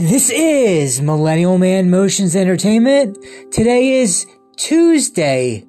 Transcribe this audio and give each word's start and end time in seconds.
This 0.00 0.30
is 0.30 1.02
Millennial 1.02 1.58
Man 1.58 1.90
Motions 1.90 2.34
Entertainment. 2.34 3.18
Today 3.52 4.00
is 4.00 4.24
Tuesday, 4.56 5.66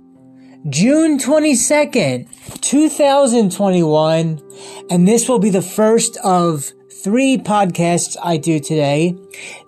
June 0.69 1.17
22nd, 1.17 2.61
2021, 2.61 4.41
and 4.89 5.05
this 5.05 5.27
will 5.27 5.39
be 5.39 5.49
the 5.49 5.61
first 5.61 6.15
of 6.23 6.71
three 7.03 7.39
podcasts 7.39 8.15
I 8.23 8.37
do 8.37 8.61
today. 8.61 9.17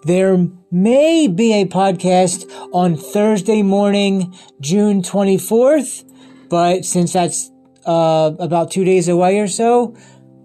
There 0.04 0.48
may 0.72 1.28
be 1.28 1.56
a 1.56 1.66
podcast 1.66 2.50
on 2.72 2.96
Thursday 2.96 3.64
morning, 3.64 4.34
June 4.62 5.02
24th, 5.02 6.06
but 6.50 6.86
since 6.86 7.12
that's 7.12 7.52
uh, 7.86 8.32
about 8.40 8.72
two 8.72 8.86
days 8.86 9.10
away 9.10 9.42
or 9.42 9.50
so, 9.50 9.94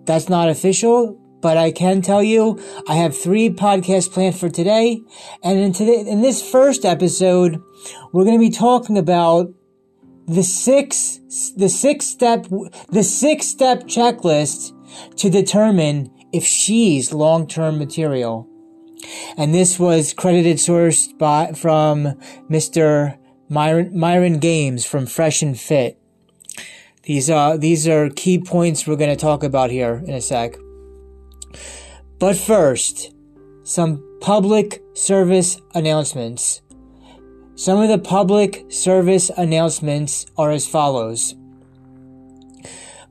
that's 0.07 0.29
not 0.29 0.49
official 0.49 1.17
but 1.41 1.57
I 1.57 1.71
can 1.71 2.03
tell 2.03 2.23
you 2.23 2.61
I 2.89 2.95
have 2.95 3.17
three 3.17 3.51
podcasts 3.51 4.13
planned 4.13 4.37
for 4.37 4.49
today. 4.49 5.03
And 5.43 5.59
in 5.59 5.73
today, 5.73 6.01
in 6.01 6.23
this 6.23 6.49
first 6.49 6.85
episode, 6.85 7.63
we're 8.13 8.25
going 8.25 8.39
to 8.39 8.45
be 8.45 8.51
talking 8.51 8.99
about 8.99 9.53
the 10.27 10.43
six, 10.43 11.21
the 11.57 11.69
six 11.69 12.07
step, 12.07 12.47
the 12.91 13.03
six 13.03 13.47
step 13.47 13.85
checklist 13.85 14.73
to 15.17 15.31
determine 15.31 16.11
if 16.33 16.45
she's 16.45 17.13
long-term 17.13 17.79
material. 17.79 18.47
And 19.37 19.55
this 19.55 19.79
was 19.79 20.13
credited 20.13 20.57
sourced 20.57 21.17
by, 21.17 21.53
from 21.53 22.19
Mr. 22.51 23.17
Myron, 23.49 23.97
Myron 23.99 24.39
Gaines 24.39 24.85
from 24.85 25.07
Fresh 25.07 25.43
and 25.43 25.59
Fit. 25.59 25.99
These 27.05 27.31
are, 27.31 27.57
these 27.57 27.89
are 27.89 28.11
key 28.11 28.39
points 28.39 28.87
we're 28.87 28.97
going 28.97 29.09
to 29.09 29.17
talk 29.17 29.43
about 29.43 29.71
here 29.71 30.03
in 30.07 30.15
a 30.15 30.21
sec. 30.21 30.59
But 32.19 32.37
first, 32.37 33.13
some 33.63 34.03
public 34.21 34.83
service 34.95 35.61
announcements. 35.75 36.63
Some 37.55 37.81
of 37.81 37.89
the 37.89 37.99
public 37.99 38.65
service 38.71 39.31
announcements 39.37 40.27
are 40.37 40.51
as 40.51 40.67
follows. 40.67 41.35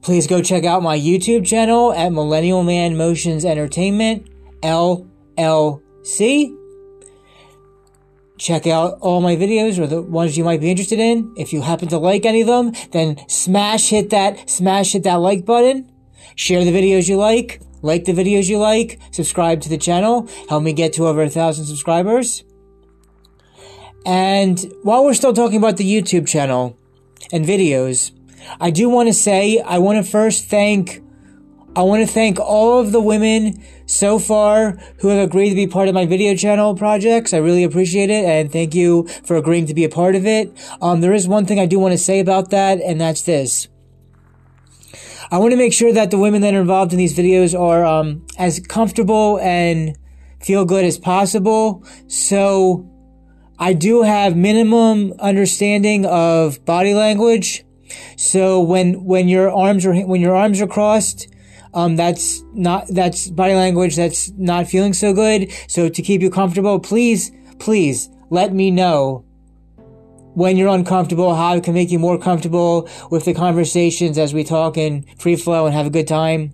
Please 0.01 0.25
go 0.25 0.41
check 0.41 0.63
out 0.63 0.81
my 0.81 0.97
YouTube 0.97 1.45
channel 1.45 1.91
at 1.91 2.13
Millennial 2.13 2.63
Man 2.63 2.95
Motions 2.95 3.43
Entertainment, 3.43 4.29
LLC. 4.61 6.55
Check 8.37 8.67
out 8.67 8.99
all 9.01 9.19
my 9.19 9.35
videos 9.35 9.79
or 9.79 9.87
the 9.87 10.01
ones 10.01 10.37
you 10.37 10.43
might 10.43 10.61
be 10.61 10.71
interested 10.71 10.99
in. 10.99 11.33
If 11.35 11.51
you 11.51 11.61
happen 11.61 11.87
to 11.89 11.97
like 11.97 12.25
any 12.25 12.41
of 12.41 12.47
them, 12.47 12.71
then 12.91 13.17
smash 13.27 13.89
hit 13.89 14.11
that, 14.11 14.49
smash 14.49 14.93
hit 14.93 15.03
that 15.03 15.15
like 15.15 15.45
button. 15.45 15.91
Share 16.35 16.63
the 16.63 16.71
videos 16.71 17.09
you 17.09 17.17
like. 17.17 17.61
Like 17.81 18.05
the 18.05 18.13
videos 18.13 18.49
you 18.49 18.57
like, 18.57 18.99
subscribe 19.11 19.61
to 19.61 19.69
the 19.69 19.77
channel, 19.77 20.27
help 20.49 20.63
me 20.63 20.73
get 20.73 20.93
to 20.93 21.07
over 21.07 21.21
a 21.21 21.29
thousand 21.29 21.65
subscribers. 21.65 22.43
And 24.05 24.73
while 24.83 25.03
we're 25.03 25.13
still 25.13 25.33
talking 25.33 25.57
about 25.57 25.77
the 25.77 25.83
YouTube 25.83 26.27
channel 26.27 26.77
and 27.31 27.45
videos, 27.45 28.11
I 28.59 28.71
do 28.71 28.89
want 28.89 29.07
to 29.07 29.13
say, 29.13 29.59
I 29.59 29.79
want 29.79 30.03
to 30.03 30.09
first 30.09 30.45
thank, 30.45 31.03
I 31.75 31.81
want 31.81 32.07
to 32.07 32.11
thank 32.11 32.39
all 32.39 32.79
of 32.79 32.91
the 32.91 33.01
women 33.01 33.61
so 33.85 34.19
far 34.19 34.77
who 34.99 35.09
have 35.09 35.27
agreed 35.27 35.49
to 35.49 35.55
be 35.55 35.67
part 35.67 35.87
of 35.87 35.93
my 35.93 36.05
video 36.05 36.35
channel 36.35 36.75
projects. 36.75 37.33
I 37.33 37.37
really 37.37 37.63
appreciate 37.63 38.09
it 38.09 38.25
and 38.25 38.51
thank 38.51 38.73
you 38.73 39.07
for 39.23 39.35
agreeing 39.35 39.65
to 39.67 39.73
be 39.73 39.83
a 39.83 39.89
part 39.89 40.15
of 40.15 40.25
it. 40.25 40.51
Um, 40.81 41.01
there 41.01 41.13
is 41.13 41.27
one 41.27 41.45
thing 41.45 41.59
I 41.59 41.65
do 41.65 41.77
want 41.77 41.91
to 41.91 41.97
say 41.97 42.19
about 42.19 42.49
that 42.51 42.79
and 42.81 43.01
that's 43.01 43.23
this. 43.23 43.67
I 45.29 45.39
want 45.39 45.51
to 45.51 45.57
make 45.57 45.73
sure 45.73 45.91
that 45.91 46.09
the 46.09 46.17
women 46.17 46.41
that 46.41 46.53
are 46.53 46.61
involved 46.61 46.93
in 46.93 46.97
these 46.97 47.17
videos 47.17 47.57
are 47.57 47.83
um, 47.83 48.25
as 48.37 48.61
comfortable 48.61 49.39
and 49.39 49.97
feel 50.41 50.63
good 50.63 50.85
as 50.85 50.97
possible. 50.97 51.83
So 52.07 52.89
I 53.59 53.73
do 53.73 54.03
have 54.03 54.37
minimum 54.37 55.13
understanding 55.19 56.05
of 56.05 56.63
body 56.63 56.93
language. 56.93 57.65
So 58.15 58.61
when 58.61 59.03
when 59.03 59.27
your 59.27 59.51
arms 59.51 59.85
are 59.85 59.93
when 59.93 60.21
your 60.21 60.35
arms 60.35 60.61
are 60.61 60.67
crossed, 60.67 61.27
um, 61.73 61.97
that's 61.97 62.41
not 62.53 62.87
that's 62.87 63.29
body 63.29 63.53
language 63.53 63.97
that's 63.97 64.31
not 64.31 64.67
feeling 64.67 64.93
so 64.93 65.13
good. 65.13 65.51
So 65.67 65.89
to 65.89 66.01
keep 66.01 66.21
you 66.21 66.29
comfortable, 66.29 66.79
please 66.79 67.31
please 67.59 68.09
let 68.29 68.53
me 68.53 68.71
know 68.71 69.25
when 70.37 70.55
you're 70.55 70.67
uncomfortable, 70.67 71.33
how 71.33 71.55
it 71.55 71.63
can 71.63 71.73
make 71.73 71.89
you 71.89 71.97
more 71.97 72.15
comfortable 72.15 72.87
with 73.09 73.25
the 73.25 73.33
conversations 73.33 74.19
as 74.19 74.35
we 74.35 74.43
talk 74.43 74.77
in 74.77 75.03
free 75.17 75.35
flow 75.35 75.65
and 75.65 75.73
have 75.73 75.87
a 75.87 75.89
good 75.89 76.07
time. 76.07 76.53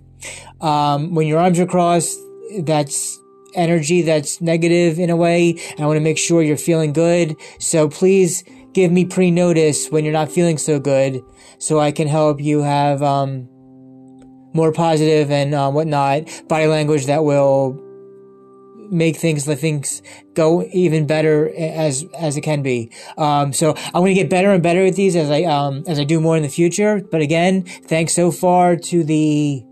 Um, 0.62 1.14
when 1.14 1.26
your 1.26 1.38
arms 1.38 1.60
are 1.60 1.66
crossed, 1.66 2.18
that's 2.62 3.20
energy 3.54 4.00
that's 4.00 4.40
negative 4.40 4.98
in 4.98 5.10
a 5.10 5.16
way. 5.16 5.60
I 5.78 5.84
want 5.84 5.98
to 5.98 6.00
make 6.00 6.16
sure 6.16 6.42
you're 6.42 6.56
feeling 6.56 6.94
good. 6.94 7.36
So 7.58 7.90
please 7.90 8.42
give 8.72 8.90
me 8.90 9.04
pre-notice 9.04 9.88
when 9.90 10.02
you're 10.02 10.14
not 10.14 10.32
feeling 10.32 10.56
so 10.56 10.80
good 10.80 11.22
so 11.58 11.78
I 11.78 11.92
can 11.92 12.08
help 12.08 12.40
you 12.40 12.62
have, 12.62 13.02
um, 13.02 13.46
more 14.54 14.72
positive 14.72 15.30
and 15.30 15.54
uh, 15.54 15.70
whatnot 15.70 16.30
body 16.48 16.68
language 16.68 17.04
that 17.06 17.24
will 17.24 17.83
make 18.90 19.16
things 19.16 19.46
let 19.46 19.58
things 19.58 20.02
go 20.34 20.64
even 20.72 21.06
better 21.06 21.50
as 21.56 22.04
as 22.18 22.36
it 22.36 22.42
can 22.42 22.62
be. 22.62 22.90
Um, 23.16 23.52
so 23.52 23.74
I'm 23.76 24.02
going 24.02 24.14
to 24.14 24.20
get 24.20 24.30
better 24.30 24.50
and 24.50 24.62
better 24.62 24.84
at 24.84 24.94
these 24.94 25.16
as 25.16 25.30
I 25.30 25.42
um, 25.44 25.84
as 25.86 25.98
I 25.98 26.04
do 26.04 26.20
more 26.20 26.36
in 26.36 26.42
the 26.42 26.48
future. 26.48 27.02
But 27.10 27.20
again, 27.20 27.62
thanks 27.62 28.14
so 28.14 28.30
far 28.30 28.76
to 28.76 29.04
the 29.04 29.64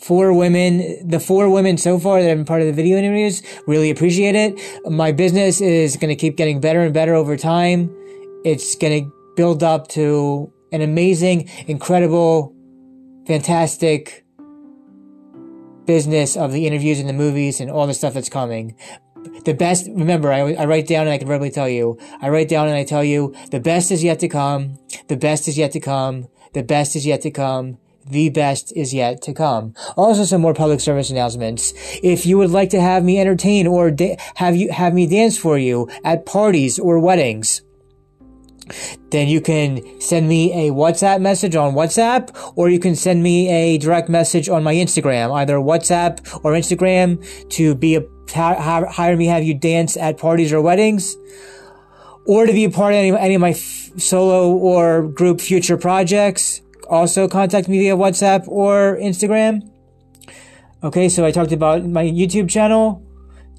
four 0.00 0.32
women, 0.32 1.06
the 1.06 1.20
four 1.20 1.50
women 1.50 1.76
so 1.76 1.98
far 1.98 2.22
that 2.22 2.28
have 2.28 2.38
been 2.38 2.44
part 2.44 2.62
of 2.62 2.66
the 2.66 2.72
video 2.72 2.96
interviews. 2.96 3.42
Really 3.66 3.90
appreciate 3.90 4.34
it. 4.34 4.58
My 4.90 5.12
business 5.12 5.60
is 5.60 5.96
going 5.96 6.08
to 6.08 6.16
keep 6.16 6.36
getting 6.36 6.60
better 6.60 6.80
and 6.80 6.94
better 6.94 7.14
over 7.14 7.36
time. 7.36 7.94
It's 8.44 8.74
going 8.76 9.04
to 9.04 9.12
build 9.36 9.62
up 9.62 9.88
to 9.88 10.52
an 10.72 10.80
amazing, 10.80 11.48
incredible, 11.66 12.54
fantastic 13.26 14.24
business 15.94 16.36
of 16.36 16.52
the 16.52 16.68
interviews 16.68 17.00
and 17.00 17.08
the 17.08 17.12
movies 17.24 17.60
and 17.60 17.68
all 17.68 17.84
the 17.88 17.94
stuff 17.94 18.14
that's 18.14 18.28
coming. 18.28 18.76
The 19.44 19.54
best, 19.54 19.88
remember, 19.88 20.32
I, 20.32 20.52
I 20.54 20.64
write 20.66 20.86
down 20.86 21.08
and 21.08 21.10
I 21.10 21.18
can 21.18 21.26
verbally 21.26 21.50
tell 21.50 21.68
you. 21.68 21.98
I 22.22 22.28
write 22.28 22.48
down 22.48 22.68
and 22.68 22.76
I 22.76 22.84
tell 22.84 23.02
you, 23.02 23.34
the 23.50 23.58
best 23.58 23.90
is 23.90 24.04
yet 24.04 24.20
to 24.20 24.28
come. 24.28 24.78
The 25.08 25.16
best 25.16 25.48
is 25.48 25.58
yet 25.58 25.72
to 25.72 25.80
come. 25.80 26.28
The 26.52 26.62
best 26.62 26.94
is 26.94 27.04
yet 27.04 27.22
to 27.22 27.32
come. 27.32 27.78
The 28.06 28.28
best 28.30 28.72
is 28.76 28.94
yet 28.94 29.20
to 29.22 29.32
come. 29.32 29.74
Also, 29.96 30.24
some 30.24 30.40
more 30.40 30.54
public 30.54 30.80
service 30.80 31.10
announcements. 31.10 31.74
If 32.04 32.24
you 32.24 32.38
would 32.38 32.50
like 32.50 32.70
to 32.70 32.80
have 32.80 33.02
me 33.02 33.18
entertain 33.18 33.66
or 33.66 33.90
da- 33.90 34.16
have 34.36 34.54
you 34.54 34.70
have 34.70 34.94
me 34.94 35.08
dance 35.08 35.36
for 35.36 35.58
you 35.58 35.88
at 36.04 36.24
parties 36.24 36.78
or 36.78 37.00
weddings, 37.00 37.62
then 39.10 39.28
you 39.28 39.40
can 39.40 40.00
send 40.00 40.28
me 40.28 40.68
a 40.68 40.72
WhatsApp 40.72 41.20
message 41.20 41.56
on 41.56 41.74
WhatsApp, 41.74 42.30
or 42.56 42.68
you 42.68 42.78
can 42.78 42.94
send 42.94 43.22
me 43.22 43.48
a 43.50 43.78
direct 43.78 44.08
message 44.08 44.48
on 44.48 44.62
my 44.62 44.74
Instagram, 44.74 45.34
either 45.34 45.56
WhatsApp 45.56 46.20
or 46.44 46.52
Instagram, 46.52 47.18
to 47.50 47.74
be 47.74 47.96
a 47.96 48.02
hire 48.32 49.16
me 49.16 49.26
have 49.26 49.42
you 49.42 49.54
dance 49.54 49.96
at 49.96 50.16
parties 50.16 50.52
or 50.52 50.60
weddings, 50.60 51.16
or 52.26 52.46
to 52.46 52.52
be 52.52 52.64
a 52.64 52.70
part 52.70 52.92
of 52.92 52.98
any, 52.98 53.10
any 53.10 53.34
of 53.34 53.40
my 53.40 53.50
f- 53.50 53.90
solo 53.96 54.52
or 54.52 55.08
group 55.08 55.40
future 55.40 55.76
projects. 55.76 56.60
Also, 56.88 57.26
contact 57.28 57.68
me 57.68 57.78
via 57.78 57.96
WhatsApp 57.96 58.46
or 58.46 58.96
Instagram. 59.00 59.68
Okay, 60.82 61.08
so 61.08 61.24
I 61.24 61.30
talked 61.30 61.52
about 61.52 61.84
my 61.84 62.04
YouTube 62.04 62.48
channel 62.48 63.04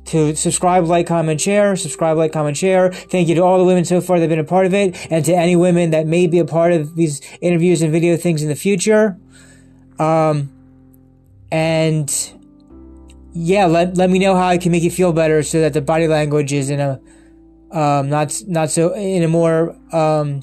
to 0.05 0.35
subscribe, 0.35 0.85
like, 0.85 1.07
comment, 1.07 1.39
share, 1.39 1.75
subscribe, 1.75 2.17
like, 2.17 2.33
comment, 2.33 2.57
share. 2.57 2.91
Thank 2.91 3.27
you 3.27 3.35
to 3.35 3.41
all 3.41 3.57
the 3.57 3.65
women 3.65 3.85
so 3.85 4.01
far 4.01 4.17
that 4.17 4.23
have 4.23 4.29
been 4.29 4.39
a 4.39 4.43
part 4.43 4.65
of 4.65 4.73
it 4.73 5.11
and 5.11 5.23
to 5.25 5.33
any 5.33 5.55
women 5.55 5.91
that 5.91 6.07
may 6.07 6.27
be 6.27 6.39
a 6.39 6.45
part 6.45 6.73
of 6.73 6.95
these 6.95 7.21
interviews 7.39 7.81
and 7.81 7.91
video 7.91 8.17
things 8.17 8.41
in 8.41 8.49
the 8.49 8.55
future. 8.55 9.17
Um, 9.99 10.51
and 11.51 12.09
yeah, 13.33 13.65
let, 13.65 13.95
let 13.95 14.09
me 14.09 14.19
know 14.19 14.35
how 14.35 14.47
I 14.47 14.57
can 14.57 14.71
make 14.71 14.83
you 14.83 14.91
feel 14.91 15.13
better 15.13 15.43
so 15.43 15.61
that 15.61 15.73
the 15.73 15.81
body 15.81 16.07
language 16.07 16.51
is 16.51 16.69
in 16.69 16.79
a, 16.79 16.99
um, 17.71 18.09
not, 18.09 18.41
not 18.47 18.69
so, 18.69 18.93
in 18.95 19.23
a 19.23 19.27
more, 19.27 19.77
um, 19.93 20.39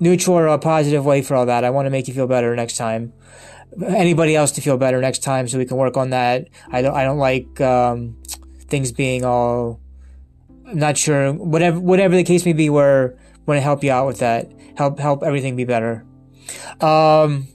neutral 0.00 0.36
or 0.36 0.48
a 0.48 0.58
positive 0.58 1.04
way 1.04 1.22
for 1.22 1.36
all 1.36 1.46
that. 1.46 1.64
I 1.64 1.70
want 1.70 1.86
to 1.86 1.90
make 1.90 2.08
you 2.08 2.14
feel 2.14 2.26
better 2.26 2.54
next 2.56 2.76
time. 2.76 3.12
Anybody 3.86 4.36
else 4.36 4.50
to 4.52 4.60
feel 4.60 4.76
better 4.76 5.00
next 5.00 5.20
time 5.20 5.48
so 5.48 5.56
we 5.56 5.64
can 5.64 5.76
work 5.76 5.96
on 5.96 6.10
that. 6.10 6.48
I 6.70 6.82
don't, 6.82 6.94
I 6.94 7.04
don't 7.04 7.18
like, 7.18 7.60
um, 7.60 8.16
things 8.74 8.90
being 8.90 9.24
all 9.24 9.80
I'm 10.66 10.80
not 10.80 10.98
sure 10.98 11.32
whatever 11.32 11.78
whatever 11.78 12.16
the 12.16 12.24
case 12.24 12.44
may 12.44 12.54
be 12.54 12.68
where 12.68 13.16
want 13.46 13.58
to 13.58 13.62
help 13.62 13.84
you 13.84 13.92
out 13.92 14.08
with 14.08 14.18
that 14.18 14.50
help 14.76 14.98
help 14.98 15.22
everything 15.22 15.54
be 15.54 15.64
better 15.64 16.04
um 16.80 17.46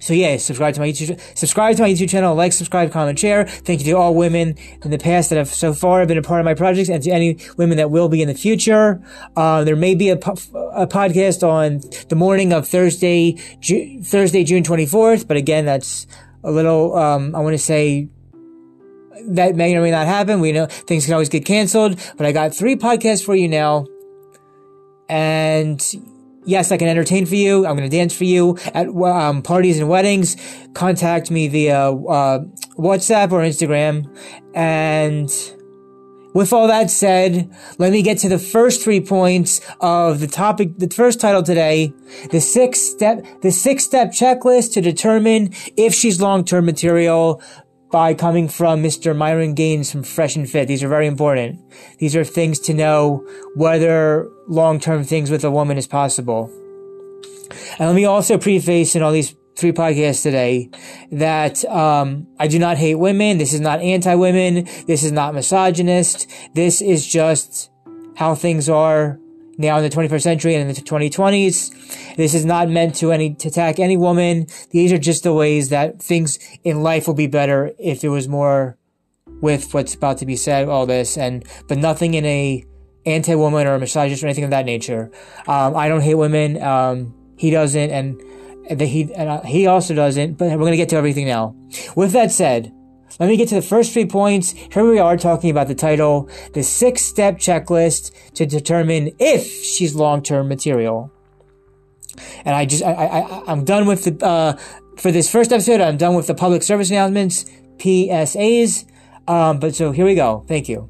so 0.00 0.14
yeah, 0.14 0.36
subscribe 0.36 0.74
to 0.74 0.80
my 0.80 0.88
YouTube, 0.88 1.20
subscribe 1.38 1.76
to 1.76 1.82
my 1.82 1.88
YouTube 1.88 2.08
channel, 2.08 2.34
like, 2.34 2.52
subscribe, 2.52 2.90
comment, 2.90 3.16
share. 3.20 3.46
Thank 3.46 3.78
you 3.78 3.86
to 3.86 3.92
all 3.92 4.16
women 4.16 4.56
in 4.82 4.90
the 4.90 4.98
past 4.98 5.30
that 5.30 5.36
have 5.36 5.46
so 5.46 5.72
far 5.72 6.04
been 6.06 6.18
a 6.18 6.22
part 6.22 6.40
of 6.40 6.44
my 6.44 6.54
projects 6.54 6.88
and 6.88 7.00
to 7.04 7.10
any 7.12 7.38
women 7.56 7.76
that 7.76 7.92
will 7.92 8.08
be 8.08 8.20
in 8.20 8.26
the 8.26 8.34
future. 8.34 9.00
Uh, 9.36 9.62
there 9.62 9.76
may 9.76 9.94
be 9.94 10.08
a, 10.08 10.14
a 10.14 10.88
podcast 10.88 11.48
on 11.48 11.82
the 12.08 12.16
morning 12.16 12.52
of 12.52 12.66
Thursday, 12.66 13.38
Ju- 13.60 14.02
Thursday, 14.02 14.42
June 14.42 14.64
24th. 14.64 15.28
But 15.28 15.36
again, 15.36 15.66
that's 15.66 16.08
a 16.42 16.50
little, 16.50 16.96
um, 16.96 17.32
I 17.36 17.38
want 17.38 17.54
to 17.54 17.62
say 17.62 18.08
that 19.28 19.54
may 19.54 19.74
or 19.76 19.82
may 19.82 19.90
not 19.90 20.06
happen. 20.06 20.40
We 20.40 20.52
know 20.52 20.66
things 20.66 21.04
can 21.04 21.14
always 21.14 21.28
get 21.28 21.44
canceled, 21.44 21.98
but 22.16 22.26
I 22.26 22.32
got 22.32 22.54
three 22.54 22.76
podcasts 22.76 23.24
for 23.24 23.34
you 23.34 23.48
now. 23.48 23.86
And 25.08 25.82
yes, 26.44 26.72
I 26.72 26.76
can 26.76 26.88
entertain 26.88 27.26
for 27.26 27.34
you. 27.34 27.66
I'm 27.66 27.76
going 27.76 27.88
to 27.88 27.96
dance 27.96 28.16
for 28.16 28.24
you 28.24 28.58
at 28.74 28.88
um, 28.88 29.42
parties 29.42 29.78
and 29.78 29.88
weddings. 29.88 30.36
Contact 30.74 31.30
me 31.30 31.48
via 31.48 31.92
uh, 31.92 32.44
WhatsApp 32.78 33.32
or 33.32 33.40
Instagram. 33.40 34.08
And 34.54 35.30
with 36.34 36.52
all 36.52 36.66
that 36.66 36.90
said, 36.90 37.50
let 37.78 37.92
me 37.92 38.02
get 38.02 38.18
to 38.18 38.28
the 38.28 38.38
first 38.38 38.82
three 38.82 39.00
points 39.00 39.60
of 39.80 40.20
the 40.20 40.26
topic, 40.26 40.78
the 40.78 40.88
first 40.88 41.20
title 41.20 41.42
today, 41.42 41.92
the 42.30 42.40
six 42.40 42.80
step, 42.80 43.24
the 43.42 43.50
six 43.50 43.84
step 43.84 44.12
checklist 44.12 44.72
to 44.72 44.80
determine 44.80 45.52
if 45.76 45.92
she's 45.92 46.20
long-term 46.20 46.64
material 46.64 47.42
by 47.92 48.14
coming 48.14 48.48
from 48.48 48.82
Mr. 48.82 49.14
Myron 49.14 49.54
Gaines 49.54 49.92
from 49.92 50.02
Fresh 50.02 50.34
and 50.34 50.48
Fit. 50.48 50.66
These 50.66 50.82
are 50.82 50.88
very 50.88 51.06
important. 51.06 51.60
These 51.98 52.16
are 52.16 52.24
things 52.24 52.58
to 52.60 52.74
know 52.74 53.24
whether 53.54 54.28
long-term 54.48 55.04
things 55.04 55.30
with 55.30 55.44
a 55.44 55.50
woman 55.50 55.76
is 55.76 55.86
possible. 55.86 56.50
And 57.78 57.88
let 57.88 57.94
me 57.94 58.06
also 58.06 58.38
preface 58.38 58.96
in 58.96 59.02
all 59.02 59.12
these 59.12 59.34
three 59.56 59.72
podcasts 59.72 60.22
today 60.22 60.70
that 61.10 61.64
um, 61.66 62.26
I 62.38 62.48
do 62.48 62.58
not 62.58 62.78
hate 62.78 62.94
women. 62.94 63.36
This 63.36 63.52
is 63.52 63.60
not 63.60 63.80
anti-women. 63.80 64.66
This 64.86 65.02
is 65.02 65.12
not 65.12 65.34
misogynist. 65.34 66.30
This 66.54 66.80
is 66.80 67.06
just 67.06 67.70
how 68.16 68.34
things 68.34 68.70
are 68.70 69.18
now 69.58 69.76
in 69.78 69.82
the 69.82 69.90
21st 69.90 70.22
century 70.22 70.54
and 70.54 70.68
in 70.68 70.74
the 70.74 70.80
2020s. 70.80 72.16
This 72.16 72.34
is 72.34 72.44
not 72.44 72.68
meant 72.68 72.94
to 72.96 73.12
any 73.12 73.34
to 73.34 73.48
attack 73.48 73.78
any 73.78 73.96
woman. 73.96 74.46
These 74.70 74.92
are 74.92 74.98
just 74.98 75.22
the 75.22 75.32
ways 75.32 75.68
that 75.70 76.00
things 76.00 76.38
in 76.64 76.82
life 76.82 77.06
will 77.06 77.14
be 77.14 77.26
better 77.26 77.72
if 77.78 78.04
it 78.04 78.08
was 78.08 78.28
more 78.28 78.76
with 79.40 79.72
what's 79.74 79.94
about 79.94 80.18
to 80.18 80.26
be 80.26 80.36
said. 80.36 80.68
All 80.68 80.86
this 80.86 81.16
and 81.16 81.44
but 81.68 81.78
nothing 81.78 82.14
in 82.14 82.24
a 82.24 82.64
anti-woman 83.04 83.66
or 83.66 83.74
a 83.74 83.80
misogynist 83.80 84.22
or 84.22 84.26
anything 84.26 84.44
of 84.44 84.50
that 84.50 84.64
nature. 84.64 85.10
Um, 85.46 85.76
I 85.76 85.88
don't 85.88 86.02
hate 86.02 86.14
women. 86.14 86.62
Um, 86.62 87.14
he 87.36 87.50
doesn't, 87.50 87.90
and 87.90 88.20
that 88.70 88.86
he 88.86 89.12
and 89.14 89.28
uh, 89.28 89.42
he 89.42 89.66
also 89.66 89.94
doesn't. 89.94 90.34
But 90.38 90.50
we're 90.50 90.58
going 90.58 90.72
to 90.72 90.76
get 90.76 90.88
to 90.90 90.96
everything 90.96 91.26
now. 91.26 91.56
With 91.96 92.12
that 92.12 92.30
said, 92.30 92.72
let 93.20 93.28
me 93.28 93.36
get 93.36 93.48
to 93.48 93.54
the 93.54 93.62
first 93.62 93.92
three 93.92 94.06
points. 94.06 94.52
Here 94.52 94.84
we 94.88 94.98
are 94.98 95.16
talking 95.16 95.50
about 95.50 95.68
the 95.68 95.74
title, 95.74 96.28
the 96.54 96.62
six 96.62 97.02
step 97.02 97.36
checklist 97.36 98.12
to 98.34 98.46
determine 98.46 99.10
if 99.18 99.46
she's 99.46 99.94
long 99.94 100.22
term 100.22 100.48
material. 100.48 101.12
And 102.44 102.54
I 102.54 102.64
just 102.66 102.82
I, 102.82 102.92
I 102.92 103.42
I'm 103.46 103.64
done 103.64 103.86
with 103.86 104.04
the 104.04 104.26
uh, 104.26 104.56
for 104.96 105.10
this 105.10 105.30
first 105.30 105.52
episode. 105.52 105.80
I'm 105.80 105.96
done 105.96 106.14
with 106.14 106.26
the 106.26 106.34
public 106.34 106.62
service 106.62 106.90
announcements, 106.90 107.44
PSAs. 107.76 108.84
Um, 109.28 109.60
but 109.60 109.74
so 109.74 109.92
here 109.92 110.04
we 110.04 110.14
go. 110.14 110.44
Thank 110.48 110.68
you. 110.68 110.88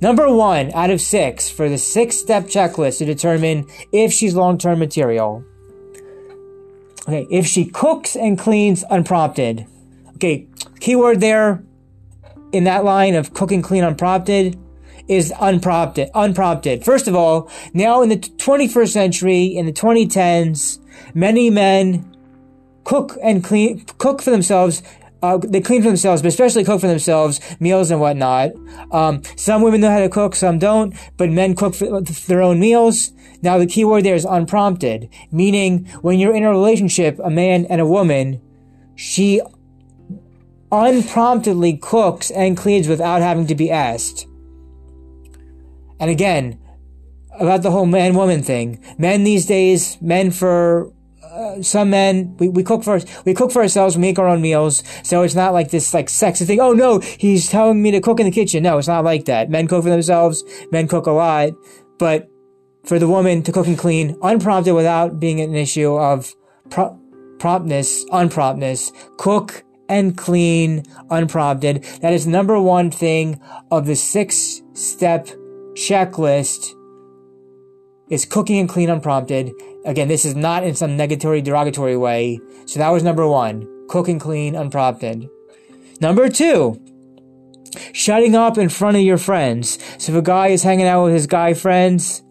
Number 0.00 0.32
one 0.32 0.72
out 0.72 0.90
of 0.90 1.00
six 1.00 1.48
for 1.48 1.68
the 1.68 1.78
six 1.78 2.16
step 2.16 2.44
checklist 2.44 2.98
to 2.98 3.04
determine 3.04 3.66
if 3.92 4.12
she's 4.12 4.34
long 4.34 4.58
term 4.58 4.78
material. 4.78 5.44
Okay, 7.06 7.26
if 7.30 7.46
she 7.46 7.66
cooks 7.66 8.16
and 8.16 8.38
cleans 8.38 8.84
unprompted. 8.90 9.66
Okay, 10.16 10.48
keyword 10.80 11.20
there 11.20 11.62
in 12.52 12.64
that 12.64 12.84
line 12.84 13.14
of 13.14 13.34
cooking 13.34 13.62
clean 13.62 13.84
unprompted 13.84 14.58
is 15.08 15.32
unprompted. 15.40 16.10
Unprompted. 16.14 16.84
First 16.84 17.08
of 17.08 17.14
all, 17.14 17.50
now 17.72 18.02
in 18.02 18.08
the 18.08 18.16
21st 18.16 18.88
century, 18.88 19.44
in 19.44 19.66
the 19.66 19.72
2010s, 19.72 20.78
many 21.14 21.50
men 21.50 22.10
cook 22.84 23.16
and 23.22 23.42
clean, 23.42 23.84
cook 23.98 24.22
for 24.22 24.30
themselves. 24.30 24.82
Uh, 25.22 25.38
they 25.38 25.60
clean 25.60 25.82
for 25.82 25.88
themselves, 25.88 26.20
but 26.20 26.28
especially 26.28 26.64
cook 26.64 26.80
for 26.80 26.86
themselves 26.86 27.40
meals 27.58 27.90
and 27.90 28.00
whatnot. 28.00 28.52
Um, 28.92 29.22
some 29.36 29.62
women 29.62 29.80
know 29.80 29.90
how 29.90 30.00
to 30.00 30.08
cook, 30.08 30.36
some 30.36 30.58
don't, 30.58 30.94
but 31.16 31.30
men 31.30 31.54
cook 31.54 31.74
for 31.74 32.00
their 32.02 32.42
own 32.42 32.60
meals. 32.60 33.12
Now, 33.42 33.58
the 33.58 33.66
key 33.66 33.84
word 33.84 34.04
there 34.04 34.14
is 34.14 34.24
unprompted, 34.24 35.08
meaning 35.30 35.86
when 36.02 36.18
you're 36.18 36.34
in 36.34 36.44
a 36.44 36.50
relationship, 36.50 37.18
a 37.22 37.30
man 37.30 37.66
and 37.66 37.80
a 37.80 37.86
woman, 37.86 38.40
she 38.96 39.40
unpromptedly 40.74 41.76
cooks 41.76 42.30
and 42.30 42.56
cleans 42.56 42.88
without 42.88 43.22
having 43.22 43.46
to 43.46 43.54
be 43.54 43.70
asked. 43.70 44.26
And 46.00 46.10
again, 46.10 46.58
about 47.38 47.62
the 47.62 47.70
whole 47.70 47.86
man 47.86 48.14
woman 48.14 48.42
thing. 48.42 48.84
Men 48.98 49.24
these 49.24 49.46
days, 49.46 49.96
men 50.00 50.30
for 50.30 50.92
uh, 51.22 51.62
some 51.62 51.90
men, 51.90 52.36
we, 52.38 52.48
we 52.48 52.62
cook 52.62 52.84
for 52.84 53.00
we 53.24 53.34
cook 53.34 53.50
for 53.50 53.62
ourselves, 53.62 53.96
we 53.96 54.02
make 54.02 54.18
our 54.18 54.28
own 54.28 54.40
meals. 54.40 54.82
So 55.02 55.22
it's 55.22 55.34
not 55.34 55.52
like 55.52 55.70
this 55.70 55.94
like 55.94 56.08
sexy 56.08 56.44
thing. 56.44 56.60
Oh 56.60 56.72
no, 56.72 56.98
he's 56.98 57.48
telling 57.48 57.82
me 57.82 57.90
to 57.92 58.00
cook 58.00 58.20
in 58.20 58.26
the 58.26 58.32
kitchen. 58.32 58.62
No, 58.62 58.78
it's 58.78 58.88
not 58.88 59.04
like 59.04 59.24
that. 59.26 59.50
Men 59.50 59.66
cook 59.66 59.84
for 59.84 59.90
themselves. 59.90 60.44
Men 60.70 60.88
cook 60.88 61.06
a 61.06 61.12
lot, 61.12 61.50
but 61.98 62.28
for 62.84 62.98
the 62.98 63.08
woman 63.08 63.42
to 63.42 63.52
cook 63.52 63.66
and 63.66 63.78
clean 63.78 64.16
unprompted 64.22 64.74
without 64.74 65.18
being 65.18 65.40
an 65.40 65.54
issue 65.54 65.96
of 65.96 66.34
pro- 66.70 66.98
promptness, 67.38 68.04
unpromptness, 68.12 68.92
cook 69.16 69.63
and 69.88 70.16
clean 70.16 70.84
unprompted. 71.10 71.82
That 72.00 72.12
is 72.12 72.26
number 72.26 72.60
one 72.60 72.90
thing 72.90 73.40
of 73.70 73.86
the 73.86 73.96
six 73.96 74.62
step 74.72 75.28
checklist 75.74 76.74
is 78.08 78.24
cooking 78.24 78.58
and 78.58 78.68
clean 78.68 78.90
unprompted. 78.90 79.52
Again, 79.84 80.08
this 80.08 80.24
is 80.24 80.34
not 80.34 80.64
in 80.64 80.74
some 80.74 80.96
negatory, 80.96 81.42
derogatory 81.42 81.96
way. 81.96 82.40
So 82.66 82.78
that 82.78 82.90
was 82.90 83.02
number 83.02 83.26
one. 83.26 83.68
Cook 83.88 84.08
and 84.08 84.20
clean 84.20 84.54
unprompted. 84.54 85.28
Number 86.00 86.28
two, 86.28 86.80
shutting 87.92 88.34
up 88.34 88.58
in 88.58 88.68
front 88.68 88.96
of 88.96 89.02
your 89.02 89.18
friends. 89.18 89.78
So 89.98 90.12
if 90.12 90.18
a 90.18 90.22
guy 90.22 90.48
is 90.48 90.62
hanging 90.62 90.86
out 90.86 91.04
with 91.04 91.12
his 91.12 91.26
guy 91.26 91.54
friends, 91.54 92.22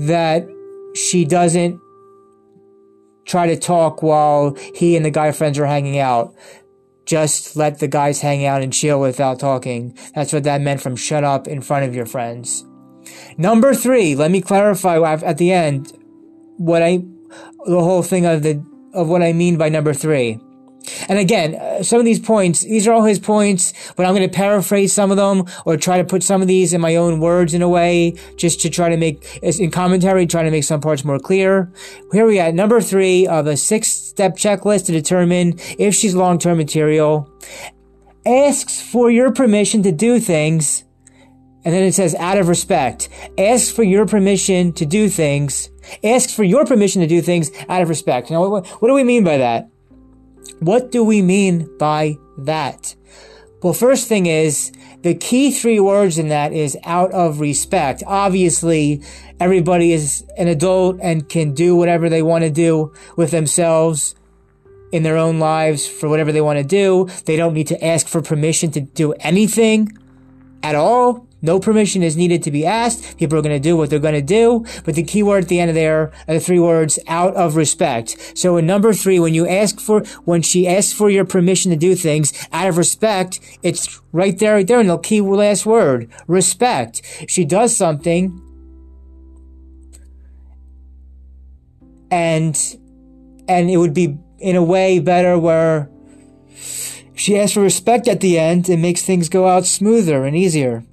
that 0.00 0.48
she 0.94 1.24
doesn't 1.24 1.78
try 3.26 3.46
to 3.46 3.56
talk 3.56 4.02
while 4.02 4.56
he 4.74 4.96
and 4.96 5.04
the 5.04 5.10
guy 5.10 5.30
friends 5.30 5.58
are 5.58 5.66
hanging 5.66 5.98
out. 5.98 6.34
Just 7.10 7.56
let 7.56 7.80
the 7.80 7.88
guys 7.88 8.20
hang 8.20 8.44
out 8.44 8.62
and 8.62 8.72
chill 8.72 9.00
without 9.00 9.40
talking. 9.40 9.98
That's 10.14 10.32
what 10.32 10.44
that 10.44 10.60
meant 10.60 10.80
from 10.80 10.94
shut 10.94 11.24
up 11.24 11.48
in 11.48 11.60
front 11.60 11.84
of 11.84 11.92
your 11.92 12.06
friends. 12.06 12.64
Number 13.36 13.74
three, 13.74 14.14
let 14.14 14.30
me 14.30 14.40
clarify 14.40 14.96
at 15.14 15.36
the 15.36 15.50
end 15.50 15.92
what 16.56 16.84
I, 16.84 17.02
the 17.66 17.82
whole 17.82 18.04
thing 18.04 18.26
of 18.26 18.44
the, 18.44 18.64
of 18.94 19.08
what 19.08 19.24
I 19.24 19.32
mean 19.32 19.56
by 19.56 19.68
number 19.68 19.92
three. 19.92 20.38
And 21.08 21.18
again, 21.18 21.56
uh, 21.56 21.82
some 21.82 21.98
of 21.98 22.04
these 22.04 22.20
points, 22.20 22.60
these 22.60 22.86
are 22.86 22.92
all 22.92 23.04
his 23.04 23.18
points, 23.18 23.72
but 23.96 24.06
I'm 24.06 24.14
going 24.14 24.28
to 24.28 24.34
paraphrase 24.34 24.92
some 24.92 25.10
of 25.10 25.16
them 25.16 25.44
or 25.66 25.76
try 25.76 25.98
to 25.98 26.04
put 26.04 26.22
some 26.22 26.42
of 26.42 26.48
these 26.48 26.72
in 26.72 26.80
my 26.80 26.94
own 26.94 27.18
words 27.18 27.54
in 27.54 27.62
a 27.62 27.68
way, 27.68 28.14
just 28.36 28.60
to 28.60 28.70
try 28.70 28.88
to 28.88 28.96
make, 28.96 29.40
in 29.42 29.70
commentary, 29.72 30.26
try 30.26 30.44
to 30.44 30.50
make 30.50 30.64
some 30.64 30.80
parts 30.80 31.04
more 31.04 31.18
clear. 31.18 31.72
Here 32.12 32.24
we 32.24 32.38
at 32.38 32.54
number 32.54 32.80
three 32.80 33.26
of 33.26 33.46
a 33.46 33.56
six 33.56 34.09
step 34.20 34.36
checklist 34.36 34.84
to 34.84 34.92
determine 34.92 35.54
if 35.78 35.94
she's 35.94 36.14
long 36.14 36.38
term 36.38 36.58
material. 36.58 37.32
Asks 38.26 38.82
for 38.82 39.10
your 39.10 39.32
permission 39.32 39.82
to 39.84 39.92
do 39.92 40.20
things. 40.20 40.84
And 41.64 41.74
then 41.74 41.82
it 41.84 41.92
says 41.92 42.14
out 42.16 42.36
of 42.36 42.48
respect. 42.48 43.08
Asks 43.38 43.70
for 43.70 43.82
your 43.82 44.06
permission 44.06 44.74
to 44.74 44.84
do 44.84 45.08
things. 45.08 45.70
Asks 46.04 46.34
for 46.34 46.44
your 46.44 46.66
permission 46.66 47.00
to 47.00 47.06
do 47.06 47.22
things 47.22 47.50
out 47.70 47.80
of 47.80 47.88
respect. 47.88 48.30
Now, 48.30 48.46
what, 48.46 48.66
what 48.66 48.88
do 48.88 48.94
we 48.94 49.04
mean 49.04 49.24
by 49.24 49.38
that? 49.38 49.70
What 50.58 50.90
do 50.90 51.02
we 51.02 51.22
mean 51.22 51.68
by 51.78 52.16
that? 52.38 52.94
Well, 53.62 53.74
first 53.74 54.08
thing 54.08 54.26
is 54.26 54.72
the 55.02 55.14
key 55.14 55.50
three 55.50 55.80
words 55.80 56.18
in 56.18 56.28
that 56.28 56.52
is 56.52 56.78
out 56.84 57.12
of 57.12 57.40
respect. 57.40 58.02
Obviously, 58.06 59.02
everybody 59.38 59.92
is 59.92 60.24
an 60.38 60.48
adult 60.48 60.98
and 61.02 61.28
can 61.28 61.52
do 61.52 61.76
whatever 61.76 62.08
they 62.08 62.22
want 62.22 62.44
to 62.44 62.50
do 62.50 62.92
with 63.16 63.30
themselves 63.30 64.14
in 64.92 65.02
their 65.02 65.16
own 65.16 65.38
lives 65.38 65.86
for 65.86 66.08
whatever 66.08 66.32
they 66.32 66.40
want 66.40 66.58
to 66.58 66.64
do. 66.64 67.08
They 67.26 67.36
don't 67.36 67.52
need 67.52 67.68
to 67.68 67.84
ask 67.84 68.08
for 68.08 68.22
permission 68.22 68.70
to 68.72 68.80
do 68.80 69.12
anything 69.20 69.96
at 70.62 70.74
all. 70.74 71.26
No 71.42 71.58
permission 71.58 72.02
is 72.02 72.16
needed 72.16 72.42
to 72.42 72.50
be 72.50 72.66
asked. 72.66 73.16
People 73.16 73.38
are 73.38 73.42
going 73.42 73.54
to 73.54 73.68
do 73.68 73.76
what 73.76 73.90
they're 73.90 73.98
going 73.98 74.14
to 74.14 74.22
do. 74.22 74.64
But 74.84 74.94
the 74.94 75.02
key 75.02 75.22
word 75.22 75.44
at 75.44 75.48
the 75.48 75.60
end 75.60 75.70
of 75.70 75.74
there 75.74 76.12
are 76.28 76.34
the 76.34 76.40
three 76.40 76.60
words 76.60 76.98
out 77.06 77.34
of 77.34 77.56
respect. 77.56 78.32
So 78.34 78.56
in 78.56 78.66
number 78.66 78.92
three, 78.92 79.18
when 79.18 79.34
you 79.34 79.46
ask 79.46 79.80
for, 79.80 80.04
when 80.24 80.42
she 80.42 80.68
asks 80.68 80.92
for 80.92 81.08
your 81.10 81.24
permission 81.24 81.70
to 81.70 81.76
do 81.76 81.94
things 81.94 82.32
out 82.52 82.68
of 82.68 82.76
respect, 82.76 83.40
it's 83.62 84.00
right 84.12 84.38
there, 84.38 84.54
right 84.54 84.66
there 84.66 84.80
in 84.80 84.86
the 84.86 84.98
key 84.98 85.20
last 85.20 85.64
word, 85.64 86.10
respect. 86.26 87.02
She 87.28 87.44
does 87.44 87.76
something 87.76 88.40
and, 92.10 92.56
and 93.48 93.70
it 93.70 93.76
would 93.76 93.94
be 93.94 94.18
in 94.38 94.56
a 94.56 94.62
way 94.62 94.98
better 94.98 95.38
where 95.38 95.90
she 97.14 97.38
asks 97.38 97.52
for 97.52 97.60
respect 97.60 98.08
at 98.08 98.20
the 98.20 98.38
end, 98.38 98.68
it 98.68 98.78
makes 98.78 99.02
things 99.02 99.28
go 99.28 99.46
out 99.46 99.66
smoother 99.66 100.24
and 100.24 100.34
easier. 100.34 100.84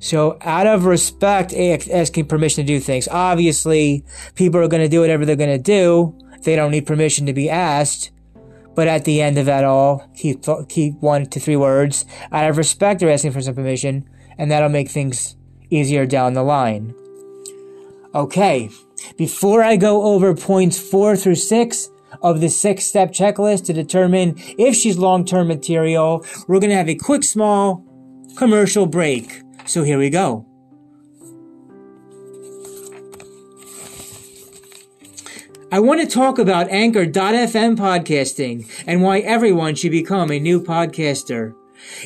So, 0.00 0.38
out 0.40 0.66
of 0.66 0.86
respect, 0.86 1.52
asking 1.54 2.26
permission 2.26 2.64
to 2.64 2.66
do 2.66 2.80
things. 2.80 3.06
Obviously, 3.08 4.02
people 4.34 4.58
are 4.60 4.68
going 4.68 4.82
to 4.82 4.88
do 4.88 5.00
whatever 5.00 5.24
they're 5.26 5.36
going 5.36 5.56
to 5.56 5.62
do. 5.62 6.16
They 6.42 6.56
don't 6.56 6.70
need 6.70 6.86
permission 6.86 7.26
to 7.26 7.34
be 7.34 7.50
asked. 7.50 8.10
but 8.74 8.88
at 8.88 9.04
the 9.04 9.20
end 9.20 9.36
of 9.36 9.46
that 9.46 9.64
all, 9.64 10.08
keep 10.16 10.44
keep 10.68 10.94
one 11.00 11.26
to 11.26 11.40
three 11.40 11.56
words. 11.56 12.06
Out 12.32 12.48
of 12.48 12.56
respect, 12.56 13.00
they're 13.00 13.10
asking 13.10 13.32
for 13.32 13.42
some 13.42 13.54
permission, 13.54 14.08
and 14.38 14.50
that'll 14.50 14.68
make 14.70 14.88
things 14.88 15.36
easier 15.70 16.06
down 16.06 16.32
the 16.32 16.42
line. 16.42 16.94
Okay, 18.14 18.70
before 19.18 19.62
I 19.62 19.76
go 19.76 20.04
over 20.04 20.34
points 20.34 20.78
four 20.78 21.16
through 21.16 21.36
six 21.36 21.90
of 22.22 22.40
the 22.40 22.48
six 22.48 22.84
step 22.84 23.12
checklist 23.12 23.66
to 23.66 23.72
determine 23.72 24.34
if 24.58 24.74
she's 24.74 24.96
long 24.96 25.24
term 25.24 25.48
material, 25.48 26.24
we're 26.48 26.60
gonna 26.60 26.74
have 26.74 26.88
a 26.88 26.94
quick 26.94 27.22
small 27.22 27.84
commercial 28.36 28.86
break. 28.86 29.42
So 29.66 29.82
here 29.82 29.98
we 29.98 30.10
go. 30.10 30.46
I 35.72 35.78
want 35.78 36.00
to 36.00 36.06
talk 36.06 36.40
about 36.40 36.68
Anchor.fm 36.68 37.76
podcasting 37.76 38.68
and 38.88 39.02
why 39.02 39.20
everyone 39.20 39.76
should 39.76 39.92
become 39.92 40.32
a 40.32 40.40
new 40.40 40.60
podcaster. 40.60 41.54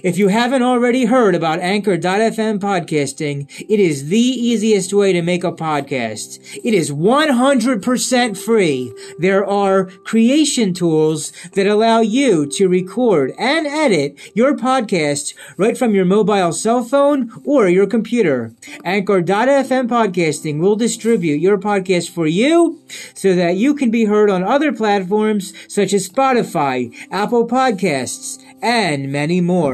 If 0.02 0.18
you 0.18 0.28
haven't 0.28 0.62
already 0.62 1.06
heard 1.06 1.34
about 1.34 1.60
Anchor.fm 1.60 2.58
podcasting, 2.58 3.48
it 3.68 3.80
is 3.80 4.08
the 4.08 4.18
easiest 4.18 4.92
way 4.92 5.12
to 5.12 5.22
make 5.22 5.44
a 5.44 5.52
podcast. 5.52 6.38
It 6.64 6.74
is 6.74 6.90
100% 6.90 8.36
free. 8.36 8.92
There 9.18 9.44
are 9.44 9.86
creation 10.04 10.74
tools 10.74 11.32
that 11.52 11.66
allow 11.66 12.00
you 12.00 12.46
to 12.46 12.68
record 12.68 13.32
and 13.38 13.66
edit 13.66 14.18
your 14.34 14.56
podcast 14.56 15.34
right 15.56 15.76
from 15.76 15.94
your 15.94 16.04
mobile 16.04 16.52
cell 16.52 16.82
phone 16.84 17.30
or 17.44 17.68
your 17.68 17.86
computer. 17.86 18.52
Anchor.fm 18.84 19.88
podcasting 19.88 20.60
will 20.60 20.76
distribute 20.76 21.40
your 21.40 21.58
podcast 21.58 22.10
for 22.10 22.26
you 22.26 22.80
so 23.14 23.34
that 23.34 23.56
you 23.56 23.74
can 23.74 23.90
be 23.90 24.04
heard 24.04 24.30
on 24.30 24.42
other 24.42 24.72
platforms 24.72 25.52
such 25.68 25.92
as 25.92 26.08
Spotify, 26.08 26.94
Apple 27.10 27.46
Podcasts, 27.46 28.42
and 28.62 29.12
many 29.12 29.40
more. 29.40 29.73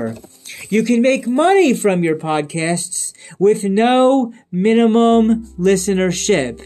You 0.69 0.83
can 0.83 1.01
make 1.01 1.27
money 1.27 1.75
from 1.75 2.03
your 2.03 2.17
podcasts 2.17 3.13
with 3.39 3.65
no 3.65 4.33
minimum 4.51 5.47
listenership. 5.59 6.61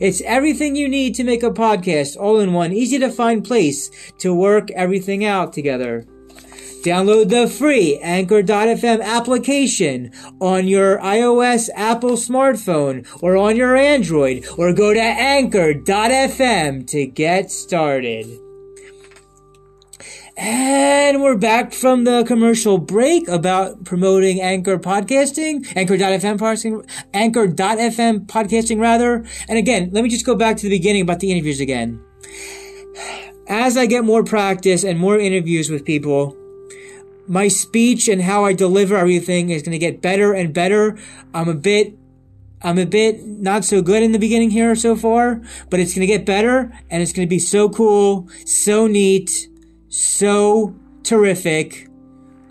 It's 0.00 0.22
everything 0.22 0.76
you 0.76 0.88
need 0.88 1.14
to 1.16 1.24
make 1.24 1.42
a 1.42 1.50
podcast 1.50 2.16
all 2.16 2.40
in 2.40 2.52
one 2.52 2.72
easy 2.72 2.98
to 2.98 3.10
find 3.10 3.44
place 3.44 3.90
to 4.18 4.34
work 4.34 4.70
everything 4.72 5.24
out 5.24 5.52
together. 5.52 6.06
Download 6.86 7.28
the 7.28 7.48
free 7.48 7.98
Anchor.fm 7.98 9.02
application 9.02 10.12
on 10.40 10.68
your 10.68 10.98
iOS 10.98 11.68
Apple 11.74 12.12
smartphone 12.12 13.04
or 13.20 13.36
on 13.36 13.56
your 13.56 13.74
Android 13.74 14.46
or 14.56 14.72
go 14.72 14.94
to 14.94 15.00
Anchor.fm 15.00 16.86
to 16.86 17.06
get 17.06 17.50
started. 17.50 18.45
And 20.36 21.22
we're 21.22 21.36
back 21.36 21.72
from 21.72 22.04
the 22.04 22.22
commercial 22.24 22.76
break 22.76 23.26
about 23.26 23.84
promoting 23.84 24.42
Anchor 24.42 24.78
podcasting, 24.78 25.66
Anchor.fm 25.74 26.36
podcasting, 26.36 26.86
Anchor.fm 27.14 28.26
podcasting 28.26 28.78
rather. 28.78 29.24
And 29.48 29.56
again, 29.56 29.88
let 29.92 30.04
me 30.04 30.10
just 30.10 30.26
go 30.26 30.34
back 30.34 30.58
to 30.58 30.64
the 30.64 30.68
beginning 30.68 31.00
about 31.00 31.20
the 31.20 31.32
interviews 31.32 31.58
again. 31.58 32.04
As 33.48 33.78
I 33.78 33.86
get 33.86 34.04
more 34.04 34.24
practice 34.24 34.84
and 34.84 34.98
more 34.98 35.18
interviews 35.18 35.70
with 35.70 35.86
people, 35.86 36.36
my 37.26 37.48
speech 37.48 38.06
and 38.06 38.20
how 38.20 38.44
I 38.44 38.52
deliver 38.52 38.94
everything 38.94 39.48
is 39.48 39.62
going 39.62 39.72
to 39.72 39.78
get 39.78 40.02
better 40.02 40.34
and 40.34 40.52
better. 40.52 40.98
I'm 41.32 41.48
a 41.48 41.54
bit 41.54 41.96
I'm 42.60 42.78
a 42.78 42.86
bit 42.86 43.24
not 43.24 43.64
so 43.64 43.80
good 43.80 44.02
in 44.02 44.12
the 44.12 44.18
beginning 44.18 44.50
here 44.50 44.74
so 44.74 44.96
far, 44.96 45.40
but 45.70 45.80
it's 45.80 45.94
going 45.94 46.06
to 46.06 46.06
get 46.06 46.26
better 46.26 46.72
and 46.90 47.02
it's 47.02 47.12
going 47.12 47.26
to 47.26 47.30
be 47.30 47.38
so 47.38 47.70
cool, 47.70 48.28
so 48.44 48.86
neat 48.86 49.48
so 49.88 50.74
terrific. 51.02 51.88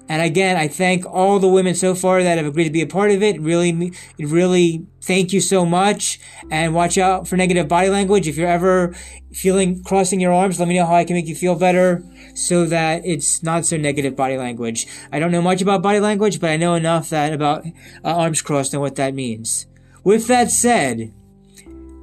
And 0.07 0.21
again, 0.21 0.55
I 0.55 0.67
thank 0.67 1.03
all 1.05 1.39
the 1.39 1.47
women 1.47 1.73
so 1.73 1.95
far 1.95 2.21
that 2.21 2.37
have 2.37 2.45
agreed 2.45 2.65
to 2.65 2.69
be 2.69 2.81
a 2.81 2.87
part 2.87 3.09
of 3.09 3.23
it. 3.23 3.41
Really, 3.41 3.91
really 4.19 4.85
thank 5.01 5.33
you 5.33 5.41
so 5.41 5.65
much. 5.65 6.19
And 6.51 6.75
watch 6.75 6.97
out 6.97 7.27
for 7.27 7.37
negative 7.37 7.67
body 7.67 7.89
language. 7.89 8.27
If 8.27 8.37
you're 8.37 8.47
ever 8.47 8.93
feeling 9.33 9.83
crossing 9.83 10.19
your 10.19 10.31
arms, 10.31 10.59
let 10.59 10.67
me 10.67 10.75
know 10.75 10.85
how 10.85 10.95
I 10.95 11.05
can 11.05 11.15
make 11.15 11.27
you 11.27 11.35
feel 11.35 11.55
better 11.55 12.03
so 12.35 12.65
that 12.65 13.01
it's 13.03 13.41
not 13.41 13.65
so 13.65 13.77
negative 13.77 14.15
body 14.15 14.37
language. 14.37 14.85
I 15.11 15.17
don't 15.17 15.31
know 15.31 15.41
much 15.41 15.63
about 15.63 15.81
body 15.81 15.99
language, 15.99 16.39
but 16.39 16.51
I 16.51 16.57
know 16.57 16.75
enough 16.75 17.09
that 17.09 17.33
about 17.33 17.65
uh, 17.65 17.71
arms 18.03 18.43
crossed 18.43 18.73
and 18.73 18.81
what 18.81 18.97
that 18.97 19.15
means. 19.15 19.65
With 20.03 20.27
that 20.27 20.51
said, 20.51 21.13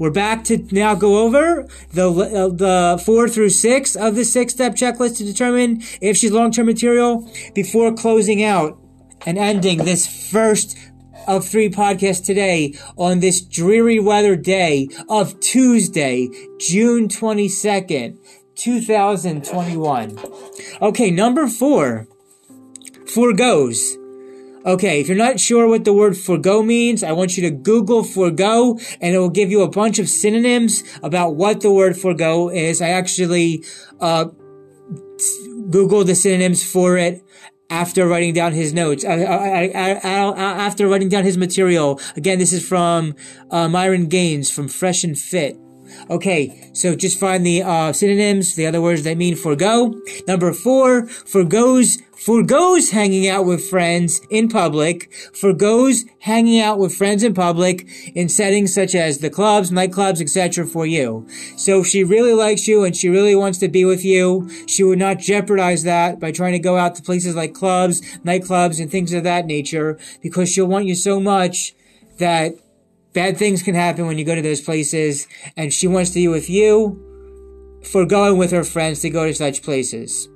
we're 0.02 0.11
back 0.11 0.42
to 0.42 0.59
now 0.73 0.97
go 0.97 1.25
over 1.25 1.64
the 1.92 2.11
uh, 2.11 2.49
the 2.49 3.00
four 3.06 3.28
through 3.28 3.49
six 3.49 3.94
of 3.94 4.16
the 4.16 4.25
six 4.25 4.52
step 4.52 4.75
checklist 4.75 5.16
to 5.16 5.25
determine 5.25 5.80
if 6.00 6.16
she's 6.16 6.32
long 6.32 6.50
term 6.50 6.66
material 6.66 7.32
before 7.54 7.94
closing 7.94 8.42
out 8.42 8.76
and 9.26 9.38
ending 9.38 9.78
this 9.78 10.28
first 10.28 10.76
of 11.28 11.47
three 11.47 11.68
podcasts 11.68 12.26
today 12.26 12.75
on 12.97 13.21
this 13.21 13.40
dreary 13.40 14.00
weather 14.00 14.35
day 14.35 14.88
of 15.09 15.38
Tuesday, 15.38 16.28
June 16.59 17.06
22nd, 17.06 18.18
2021. 18.56 20.18
Okay, 20.82 21.12
number 21.12 21.47
four 21.47 22.09
foregoes. 23.06 23.97
Okay, 24.64 25.00
if 25.00 25.09
you're 25.09 25.16
not 25.16 25.40
sure 25.40 25.66
what 25.66 25.85
the 25.85 25.92
word 25.92 26.16
forgo 26.16 26.62
means, 26.62 27.02
I 27.02 27.12
want 27.12 27.37
you 27.37 27.42
to 27.42 27.50
Google 27.50 28.04
forgo 28.04 28.78
and 29.00 29.14
it 29.14 29.19
will 29.19 29.28
give 29.28 29.50
you 29.50 29.62
a 29.62 29.69
bunch 29.69 29.99
of 29.99 30.09
synonyms 30.09 30.85
about 31.02 31.35
what 31.35 31.62
the 31.62 31.73
word 31.73 31.97
forgo 31.97 32.49
is. 32.49 32.81
I 32.81 32.90
actually, 32.90 33.64
uh, 34.00 34.26
Googled 35.71 36.07
the 36.07 36.14
synonyms 36.14 36.62
for 36.62 36.97
it 36.97 37.25
after 37.71 38.07
writing 38.07 38.35
down 38.35 38.52
his 38.52 38.75
notes, 38.75 39.04
uh, 39.04 39.09
after 39.09 40.87
writing 40.87 41.09
down 41.09 41.25
his 41.25 41.38
material. 41.38 42.00
Again, 42.16 42.38
this 42.38 42.52
is 42.52 42.66
from 42.66 43.14
uh, 43.50 43.69
Myron 43.69 44.09
Gaines 44.09 44.50
from 44.50 44.69
Fresh 44.69 45.04
and 45.04 45.19
Fit. 45.19 45.57
Okay, 46.11 46.71
so 46.75 46.95
just 46.95 47.19
find 47.19 47.45
the 47.45 47.62
uh, 47.62 47.92
synonyms, 47.92 48.54
the 48.54 48.66
other 48.66 48.81
words 48.81 49.02
that 49.04 49.16
mean 49.16 49.37
forego. 49.37 49.95
Number 50.26 50.52
four, 50.52 51.07
forgoes 51.07 51.99
forgoes 52.25 52.91
hanging 52.91 53.29
out 53.29 53.45
with 53.45 53.69
friends 53.69 54.21
in 54.31 54.49
public, 54.49 55.12
forgoes 55.35 56.05
hanging 56.21 56.61
out 56.61 56.79
with 56.79 56.95
friends 56.95 57.25
in 57.25 57.35
public 57.35 57.87
in 58.14 58.29
settings 58.29 58.73
such 58.73 58.95
as 58.95 59.19
the 59.19 59.31
clubs, 59.31 59.73
nightclubs, 59.73 60.21
etc. 60.21 60.64
for 60.64 60.87
you. 60.87 61.26
So 61.57 61.81
if 61.81 61.88
she 61.88 62.05
really 62.05 62.33
likes 62.33 62.69
you 62.69 62.85
and 62.85 62.95
she 62.95 63.09
really 63.09 63.35
wants 63.35 63.59
to 63.59 63.69
be 63.69 63.85
with 63.85 64.05
you, 64.05 64.49
she 64.69 64.85
would 64.85 65.00
not 65.00 65.19
jeopardize 65.19 65.83
that 65.83 66.21
by 66.21 66.31
trying 66.31 66.52
to 66.52 66.61
go 66.61 66.76
out 66.76 66.95
to 66.95 67.02
places 67.02 67.35
like 67.35 67.55
clubs, 67.55 68.00
nightclubs, 68.19 68.81
and 68.81 68.91
things 68.91 69.12
of 69.12 69.25
that 69.25 69.47
nature 69.47 69.99
because 70.23 70.49
she'll 70.49 70.67
want 70.67 70.87
you 70.87 70.95
so 70.95 71.19
much 71.19 71.75
that 72.19 72.55
bad 73.14 73.37
things 73.37 73.62
can 73.62 73.75
happen 73.75 74.07
when 74.07 74.17
you 74.17 74.25
go 74.25 74.35
to 74.35 74.43
those 74.43 74.61
places 74.61 75.26
and 75.57 75.73
she 75.73 75.88
wants 75.88 76.11
to 76.11 76.21
be 76.21 76.29
with 76.29 76.49
you 76.49 77.81
for 77.91 78.07
going 78.07 78.38
with 78.38 78.52
her 78.52 78.62
friends 78.62 79.00
to 79.00 79.11
go 79.11 79.26
to 79.26 79.35
such 79.35 79.62
places. 79.62 80.29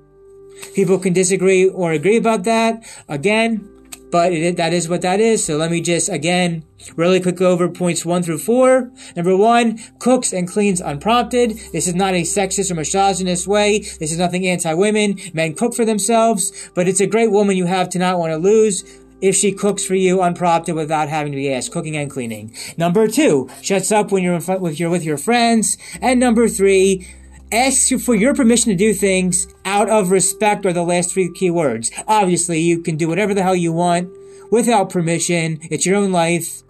People 0.74 0.98
can 0.98 1.12
disagree 1.12 1.68
or 1.68 1.92
agree 1.92 2.16
about 2.16 2.44
that. 2.44 2.82
Again, 3.08 3.68
but 4.10 4.32
it, 4.32 4.56
that 4.56 4.72
is 4.72 4.88
what 4.88 5.02
that 5.02 5.20
is. 5.20 5.44
So 5.44 5.56
let 5.56 5.70
me 5.70 5.80
just 5.80 6.08
again 6.08 6.64
really 6.94 7.20
quick 7.20 7.40
over 7.40 7.68
points 7.68 8.06
one 8.06 8.22
through 8.22 8.38
four. 8.38 8.92
Number 9.16 9.36
one, 9.36 9.78
cooks 9.98 10.32
and 10.32 10.48
cleans 10.48 10.80
unprompted. 10.80 11.50
This 11.72 11.88
is 11.88 11.94
not 11.94 12.14
a 12.14 12.22
sexist 12.22 12.70
or 12.70 12.74
misogynist 12.74 13.46
way. 13.46 13.80
This 13.80 14.12
is 14.12 14.18
nothing 14.18 14.46
anti-women. 14.46 15.18
Men 15.34 15.54
cook 15.54 15.74
for 15.74 15.84
themselves, 15.84 16.70
but 16.74 16.86
it's 16.88 17.00
a 17.00 17.06
great 17.06 17.32
woman 17.32 17.56
you 17.56 17.66
have 17.66 17.88
to 17.90 17.98
not 17.98 18.18
want 18.18 18.30
to 18.30 18.36
lose 18.38 18.84
if 19.20 19.34
she 19.34 19.50
cooks 19.50 19.84
for 19.84 19.94
you 19.94 20.22
unprompted 20.22 20.74
without 20.74 21.08
having 21.08 21.32
to 21.32 21.36
be 21.36 21.52
asked, 21.52 21.72
cooking 21.72 21.96
and 21.96 22.10
cleaning. 22.10 22.54
Number 22.76 23.08
two, 23.08 23.48
shuts 23.62 23.90
up 23.90 24.12
when 24.12 24.22
you're 24.22 24.34
in 24.34 24.40
front, 24.42 24.60
with 24.60 24.78
your 24.78 24.90
with 24.90 25.04
your 25.04 25.18
friends. 25.18 25.78
And 26.00 26.20
number 26.20 26.48
three, 26.48 27.08
asks 27.56 27.90
you 27.90 27.98
for 27.98 28.14
your 28.14 28.34
permission 28.34 28.70
to 28.70 28.76
do 28.76 28.92
things 28.92 29.48
out 29.64 29.88
of 29.88 30.10
respect 30.10 30.66
are 30.66 30.72
the 30.72 30.82
last 30.82 31.12
three 31.12 31.32
key 31.32 31.50
words. 31.50 31.90
Obviously, 32.06 32.60
you 32.60 32.82
can 32.82 32.96
do 32.96 33.08
whatever 33.08 33.32
the 33.32 33.42
hell 33.42 33.56
you 33.56 33.72
want 33.72 34.10
without 34.50 34.90
permission. 34.90 35.58
It's 35.70 35.86
your 35.86 35.96
own 35.96 36.12
life. 36.12 36.62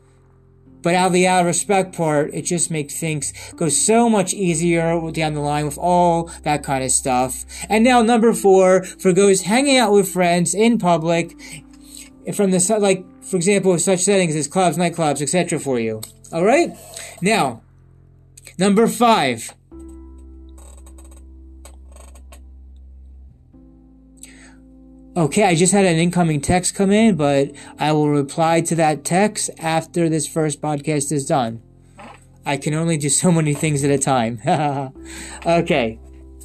But 0.83 0.95
out 0.95 1.09
of 1.09 1.13
the 1.15 1.27
out 1.27 1.41
of 1.41 1.47
respect 1.47 1.97
part, 1.97 2.33
it 2.33 2.43
just 2.43 2.71
makes 2.71 3.01
things 3.01 3.33
go 3.57 3.69
so 3.69 4.09
much 4.09 4.33
easier 4.33 5.11
down 5.11 5.35
the 5.35 5.41
line 5.41 5.65
with 5.65 5.79
all 5.79 6.31
that 6.45 6.63
kind 6.63 6.85
of 6.85 6.93
stuff. 6.93 7.45
And 7.69 7.83
now 7.83 8.03
number 8.03 8.33
four, 8.33 8.85
for 8.85 9.13
goes 9.13 9.43
hanging 9.43 9.79
out 9.79 9.91
with 9.91 10.09
friends 10.09 10.55
in 10.55 10.79
public 10.79 11.33
from 12.33 12.53
the, 12.53 12.79
like, 12.79 13.05
for 13.25 13.35
example, 13.35 13.77
such 13.81 14.05
settings 14.05 14.37
as 14.37 14.47
clubs, 14.47 14.77
nightclubs, 14.77 15.21
etc. 15.21 15.59
for 15.59 15.81
you. 15.81 16.03
Alright? 16.33 16.71
Now, 17.21 17.63
number 18.57 18.87
five, 18.87 19.56
Okay, 25.17 25.45
I 25.45 25.55
just 25.55 25.73
had 25.73 25.87
an 25.87 25.97
incoming 25.97 26.43
text 26.43 26.75
come 26.75 26.91
in, 26.91 27.17
but 27.17 27.53
I 27.79 27.93
will 27.93 28.11
reply 28.11 28.61
to 28.61 28.75
that 28.75 29.03
text 29.03 29.49
after 29.59 30.11
this 30.11 30.29
first 30.29 30.61
podcast 30.61 31.11
is 31.11 31.25
done. 31.25 31.63
I 32.45 32.59
can 32.59 32.75
only 32.75 32.99
do 32.99 33.09
so 33.09 33.33
many 33.33 33.55
things 33.55 33.83
at 33.83 33.91
a 33.91 33.97
time. 33.99 34.43
okay. 35.47 35.99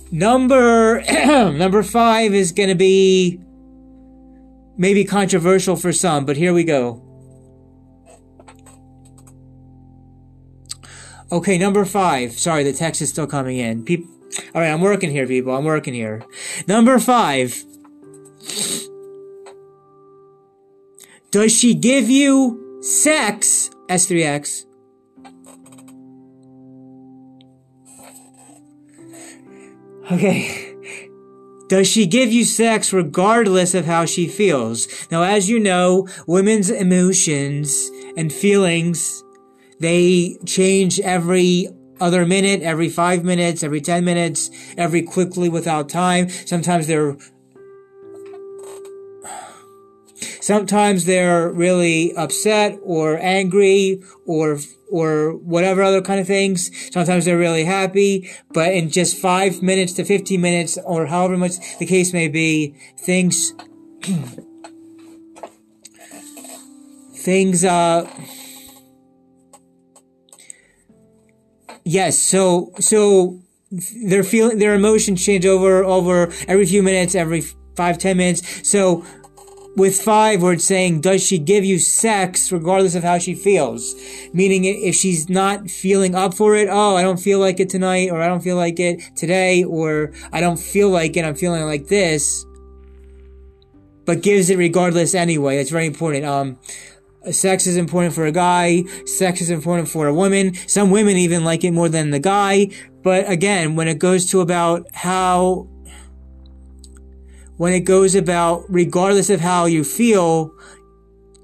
Number 0.09 1.03
number 1.11 1.83
five 1.83 2.33
is 2.33 2.53
going 2.53 2.69
to 2.69 2.75
be 2.75 3.41
maybe 4.77 5.03
controversial 5.03 5.75
for 5.75 5.91
some, 5.91 6.25
but 6.25 6.37
here 6.37 6.53
we 6.53 6.63
go. 6.63 7.03
Okay, 11.29 11.57
number 11.57 11.83
five. 11.83 12.39
Sorry, 12.39 12.63
the 12.63 12.73
text 12.73 13.01
is 13.01 13.09
still 13.09 13.27
coming 13.27 13.57
in. 13.57 13.83
People 13.83 14.09
All 14.55 14.61
right, 14.61 14.69
I'm 14.69 14.81
working 14.81 15.11
here, 15.11 15.27
people. 15.27 15.53
I'm 15.53 15.65
working 15.65 15.93
here. 15.93 16.23
Number 16.67 16.97
five. 16.99 17.65
Does 21.31 21.57
she 21.57 21.73
give 21.73 22.09
you 22.09 22.79
sex? 22.81 23.69
S3X. 23.89 24.65
Okay. 30.11 30.75
Does 31.69 31.87
she 31.87 32.05
give 32.05 32.33
you 32.33 32.43
sex 32.43 32.91
regardless 32.91 33.73
of 33.73 33.85
how 33.85 34.03
she 34.03 34.27
feels? 34.27 34.87
Now, 35.09 35.23
as 35.23 35.49
you 35.49 35.57
know, 35.57 36.05
women's 36.27 36.69
emotions 36.69 37.89
and 38.17 38.31
feelings, 38.31 39.23
they 39.79 40.37
change 40.45 40.99
every 40.99 41.69
other 42.01 42.25
minute, 42.25 42.61
every 42.61 42.89
five 42.89 43.23
minutes, 43.23 43.63
every 43.63 43.79
10 43.79 44.03
minutes, 44.03 44.49
every 44.75 45.01
quickly 45.01 45.47
without 45.47 45.87
time. 45.87 46.27
Sometimes 46.29 46.87
they're 46.87 47.15
Sometimes 50.51 51.05
they're 51.05 51.49
really 51.49 52.13
upset 52.17 52.77
or 52.83 53.17
angry 53.19 54.03
or 54.25 54.59
or 54.91 55.37
whatever 55.37 55.81
other 55.81 56.01
kind 56.01 56.19
of 56.19 56.27
things. 56.27 56.69
Sometimes 56.91 57.23
they're 57.23 57.37
really 57.37 57.63
happy, 57.63 58.29
but 58.53 58.73
in 58.73 58.89
just 58.89 59.15
five 59.15 59.61
minutes 59.61 59.93
to 59.93 60.03
15 60.03 60.41
minutes 60.41 60.77
or 60.83 61.05
however 61.05 61.37
much 61.37 61.53
the 61.79 61.85
case 61.85 62.11
may 62.11 62.27
be, 62.27 62.75
things, 62.99 63.53
things, 67.15 67.63
uh, 67.63 68.05
yes, 71.85 72.19
so, 72.19 72.73
so 72.77 73.39
their 74.05 74.23
feeling, 74.23 74.59
their 74.59 74.75
emotions 74.75 75.23
change 75.23 75.45
over, 75.45 75.85
over 75.85 76.29
every 76.49 76.65
few 76.65 76.83
minutes, 76.83 77.15
every 77.15 77.45
five, 77.77 77.97
ten 77.97 78.17
minutes. 78.17 78.69
So, 78.69 79.05
with 79.75 80.01
five 80.01 80.41
where 80.41 80.53
it's 80.53 80.65
saying, 80.65 81.01
does 81.01 81.25
she 81.25 81.37
give 81.37 81.63
you 81.63 81.79
sex 81.79 82.51
regardless 82.51 82.95
of 82.95 83.03
how 83.03 83.17
she 83.17 83.33
feels? 83.33 83.95
Meaning 84.33 84.65
if 84.65 84.95
she's 84.95 85.29
not 85.29 85.69
feeling 85.69 86.15
up 86.15 86.33
for 86.33 86.55
it, 86.55 86.67
oh, 86.69 86.95
I 86.95 87.01
don't 87.01 87.19
feel 87.19 87.39
like 87.39 87.59
it 87.59 87.69
tonight, 87.69 88.09
or 88.11 88.21
I 88.21 88.27
don't 88.27 88.41
feel 88.41 88.57
like 88.57 88.79
it 88.79 89.01
today, 89.15 89.63
or 89.63 90.13
I 90.31 90.41
don't 90.41 90.59
feel 90.59 90.89
like 90.89 91.15
it, 91.15 91.23
I'm 91.23 91.35
feeling 91.35 91.63
like 91.63 91.87
this, 91.87 92.45
but 94.05 94.21
gives 94.21 94.49
it 94.49 94.57
regardless 94.57 95.15
anyway. 95.15 95.57
That's 95.57 95.69
very 95.69 95.85
important. 95.85 96.25
Um, 96.25 96.59
sex 97.31 97.65
is 97.65 97.77
important 97.77 98.13
for 98.13 98.25
a 98.25 98.31
guy. 98.31 98.83
Sex 99.05 99.41
is 99.41 99.49
important 99.49 99.87
for 99.87 100.07
a 100.07 100.13
woman. 100.13 100.55
Some 100.67 100.91
women 100.91 101.17
even 101.17 101.43
like 101.43 101.63
it 101.63 101.71
more 101.71 101.87
than 101.87 102.09
the 102.09 102.19
guy. 102.19 102.69
But 103.03 103.29
again, 103.29 103.75
when 103.75 103.87
it 103.87 103.99
goes 103.99 104.29
to 104.31 104.41
about 104.41 104.85
how 104.93 105.67
when 107.61 107.73
it 107.73 107.81
goes 107.81 108.15
about, 108.15 108.65
regardless 108.69 109.29
of 109.29 109.39
how 109.39 109.65
you 109.65 109.83
feel, 109.83 110.51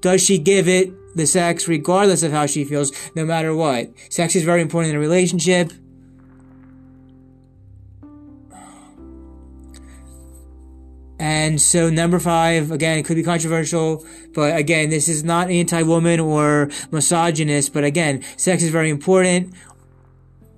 does 0.00 0.20
she 0.20 0.36
give 0.36 0.66
it 0.66 0.92
the 1.14 1.24
sex 1.24 1.68
regardless 1.68 2.24
of 2.24 2.32
how 2.32 2.44
she 2.44 2.64
feels, 2.64 2.90
no 3.14 3.24
matter 3.24 3.54
what? 3.54 3.88
Sex 4.10 4.34
is 4.34 4.42
very 4.42 4.60
important 4.60 4.90
in 4.90 4.96
a 4.96 4.98
relationship. 4.98 5.72
And 11.20 11.62
so 11.62 11.88
number 11.88 12.18
five, 12.18 12.72
again, 12.72 12.98
it 12.98 13.04
could 13.04 13.14
be 13.14 13.22
controversial, 13.22 14.04
but 14.34 14.56
again, 14.56 14.90
this 14.90 15.08
is 15.08 15.22
not 15.22 15.52
anti-woman 15.52 16.18
or 16.18 16.68
misogynist, 16.90 17.72
but 17.72 17.84
again, 17.84 18.24
sex 18.36 18.64
is 18.64 18.70
very 18.70 18.90
important. 18.90 19.54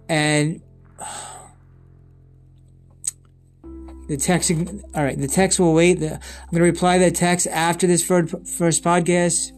And 0.09 0.63
The 4.11 4.17
text, 4.17 4.51
all 4.51 5.05
right, 5.05 5.17
the 5.17 5.29
text 5.29 5.61
will 5.61 5.73
wait. 5.73 6.01
The, 6.01 6.15
I'm 6.15 6.51
going 6.51 6.59
to 6.59 6.63
reply 6.63 6.99
the 6.99 7.13
text 7.13 7.47
after 7.47 7.87
this 7.87 8.05
first, 8.05 8.35
first 8.45 8.83
podcast. 8.83 9.53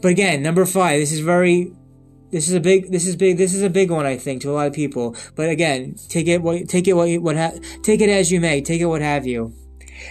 But 0.00 0.08
again, 0.08 0.42
number 0.42 0.64
five, 0.64 0.98
this 0.98 1.12
is 1.12 1.20
very, 1.20 1.70
this 2.30 2.48
is 2.48 2.54
a 2.54 2.60
big, 2.60 2.90
this 2.90 3.06
is 3.06 3.14
big, 3.14 3.36
this 3.36 3.52
is 3.52 3.60
a 3.60 3.68
big 3.68 3.90
one, 3.90 4.06
I 4.06 4.16
think, 4.16 4.40
to 4.40 4.50
a 4.50 4.54
lot 4.54 4.68
of 4.68 4.72
people. 4.72 5.14
But 5.36 5.50
again, 5.50 5.96
take 6.08 6.26
it 6.28 6.40
what, 6.40 6.66
take 6.66 6.88
it 6.88 6.94
what, 6.94 7.10
what, 7.20 7.36
ha- 7.36 7.58
take 7.82 8.00
it 8.00 8.08
as 8.08 8.32
you 8.32 8.40
may, 8.40 8.62
take 8.62 8.80
it 8.80 8.86
what 8.86 9.02
have 9.02 9.26
you. 9.26 9.52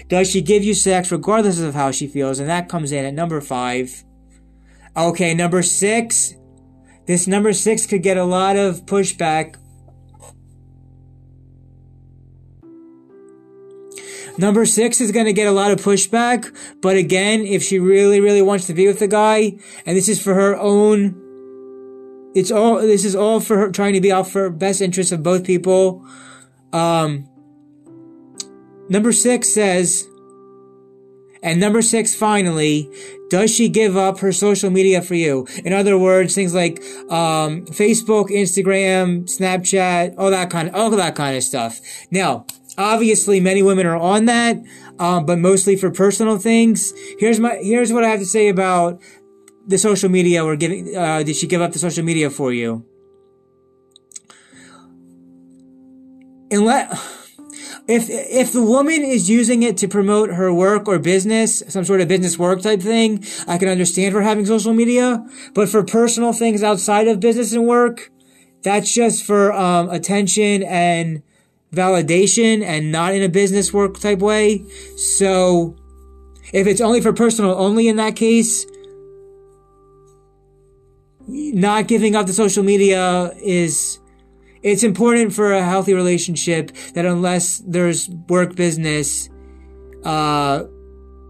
Does 0.07 0.29
she 0.29 0.39
give 0.39 0.63
you 0.63 0.75
sex 0.75 1.11
regardless 1.11 1.59
of 1.59 1.73
how 1.73 1.89
she 1.89 2.05
feels? 2.05 2.37
And 2.37 2.47
that 2.47 2.69
comes 2.69 2.91
in 2.91 3.05
at 3.05 3.15
number 3.15 3.41
five. 3.41 4.03
Okay, 4.95 5.33
number 5.33 5.63
six. 5.63 6.35
This 7.07 7.25
number 7.25 7.53
six 7.53 7.87
could 7.87 8.03
get 8.03 8.17
a 8.17 8.23
lot 8.23 8.55
of 8.55 8.85
pushback 8.85 9.55
Number 14.41 14.65
six 14.65 14.99
is 14.99 15.11
going 15.11 15.27
to 15.27 15.33
get 15.33 15.45
a 15.45 15.51
lot 15.51 15.69
of 15.69 15.79
pushback, 15.79 16.51
but 16.81 16.97
again, 16.97 17.41
if 17.41 17.61
she 17.61 17.77
really, 17.77 18.19
really 18.19 18.41
wants 18.41 18.65
to 18.65 18.73
be 18.73 18.87
with 18.87 18.97
the 18.97 19.07
guy, 19.07 19.59
and 19.85 19.95
this 19.95 20.09
is 20.09 20.19
for 20.19 20.33
her 20.33 20.57
own, 20.57 21.13
it's 22.33 22.49
all, 22.49 22.77
this 22.77 23.05
is 23.05 23.15
all 23.15 23.39
for 23.39 23.57
her 23.59 23.71
trying 23.71 23.93
to 23.93 24.01
be 24.01 24.11
out 24.11 24.27
for 24.27 24.49
best 24.49 24.81
interest 24.81 25.11
of 25.11 25.21
both 25.21 25.43
people. 25.45 26.03
Um, 26.73 27.29
number 28.89 29.11
six 29.11 29.53
says, 29.53 30.07
and 31.43 31.59
number 31.59 31.83
six, 31.83 32.15
finally, 32.15 32.89
does 33.29 33.53
she 33.53 33.69
give 33.69 33.95
up 33.95 34.17
her 34.19 34.31
social 34.31 34.71
media 34.71 35.03
for 35.03 35.13
you? 35.13 35.47
In 35.63 35.71
other 35.71 35.99
words, 35.99 36.33
things 36.33 36.55
like 36.55 36.79
um, 37.11 37.67
Facebook, 37.67 38.29
Instagram, 38.29 39.25
Snapchat, 39.25 40.15
all 40.17 40.31
that 40.31 40.49
kind 40.49 40.69
of 40.69 40.75
all 40.75 40.89
that 40.89 41.13
kind 41.15 41.37
of 41.37 41.43
stuff. 41.43 41.79
Now, 42.09 42.45
Obviously, 42.77 43.39
many 43.39 43.61
women 43.61 43.85
are 43.85 43.97
on 43.97 44.25
that, 44.25 44.57
um, 44.99 45.25
but 45.25 45.37
mostly 45.37 45.75
for 45.75 45.91
personal 45.91 46.37
things. 46.37 46.93
Here's 47.19 47.39
my 47.39 47.55
here's 47.55 47.91
what 47.91 48.03
I 48.03 48.09
have 48.09 48.19
to 48.19 48.25
say 48.25 48.47
about 48.47 49.01
the 49.67 49.77
social 49.77 50.09
media 50.09 50.45
we're 50.45 50.55
giving. 50.55 50.95
Uh, 50.95 51.23
did 51.23 51.35
she 51.35 51.47
give 51.47 51.61
up 51.61 51.73
the 51.73 51.79
social 51.79 52.03
media 52.03 52.29
for 52.29 52.53
you? 52.53 52.85
Unless 56.49 57.21
if 57.87 58.09
if 58.09 58.53
the 58.53 58.63
woman 58.63 59.01
is 59.03 59.29
using 59.29 59.63
it 59.63 59.77
to 59.77 59.87
promote 59.87 60.29
her 60.31 60.53
work 60.53 60.87
or 60.87 60.99
business, 60.99 61.63
some 61.67 61.83
sort 61.83 62.01
of 62.01 62.07
business 62.07 62.37
work 62.37 62.61
type 62.61 62.81
thing, 62.81 63.23
I 63.47 63.57
can 63.57 63.67
understand 63.67 64.13
for 64.13 64.21
having 64.21 64.45
social 64.45 64.73
media. 64.73 65.25
But 65.53 65.69
for 65.69 65.83
personal 65.83 66.31
things 66.31 66.63
outside 66.63 67.07
of 67.07 67.19
business 67.19 67.51
and 67.53 67.67
work, 67.67 68.11
that's 68.63 68.91
just 68.91 69.25
for 69.25 69.51
um, 69.53 69.89
attention 69.89 70.63
and 70.63 71.23
validation 71.73 72.63
and 72.63 72.91
not 72.91 73.13
in 73.13 73.23
a 73.23 73.29
business 73.29 73.73
work 73.73 73.99
type 73.99 74.19
way. 74.19 74.65
So 74.97 75.75
if 76.53 76.67
it's 76.67 76.81
only 76.81 77.01
for 77.01 77.13
personal 77.13 77.51
only 77.51 77.87
in 77.87 77.95
that 77.97 78.15
case, 78.15 78.65
not 81.27 81.87
giving 81.87 82.15
up 82.15 82.27
the 82.27 82.33
social 82.33 82.63
media 82.63 83.31
is 83.41 83.99
it's 84.63 84.83
important 84.83 85.33
for 85.33 85.53
a 85.53 85.63
healthy 85.63 85.93
relationship 85.93 86.71
that 86.93 87.05
unless 87.05 87.59
there's 87.59 88.09
work 88.27 88.55
business 88.55 89.29
uh 90.03 90.63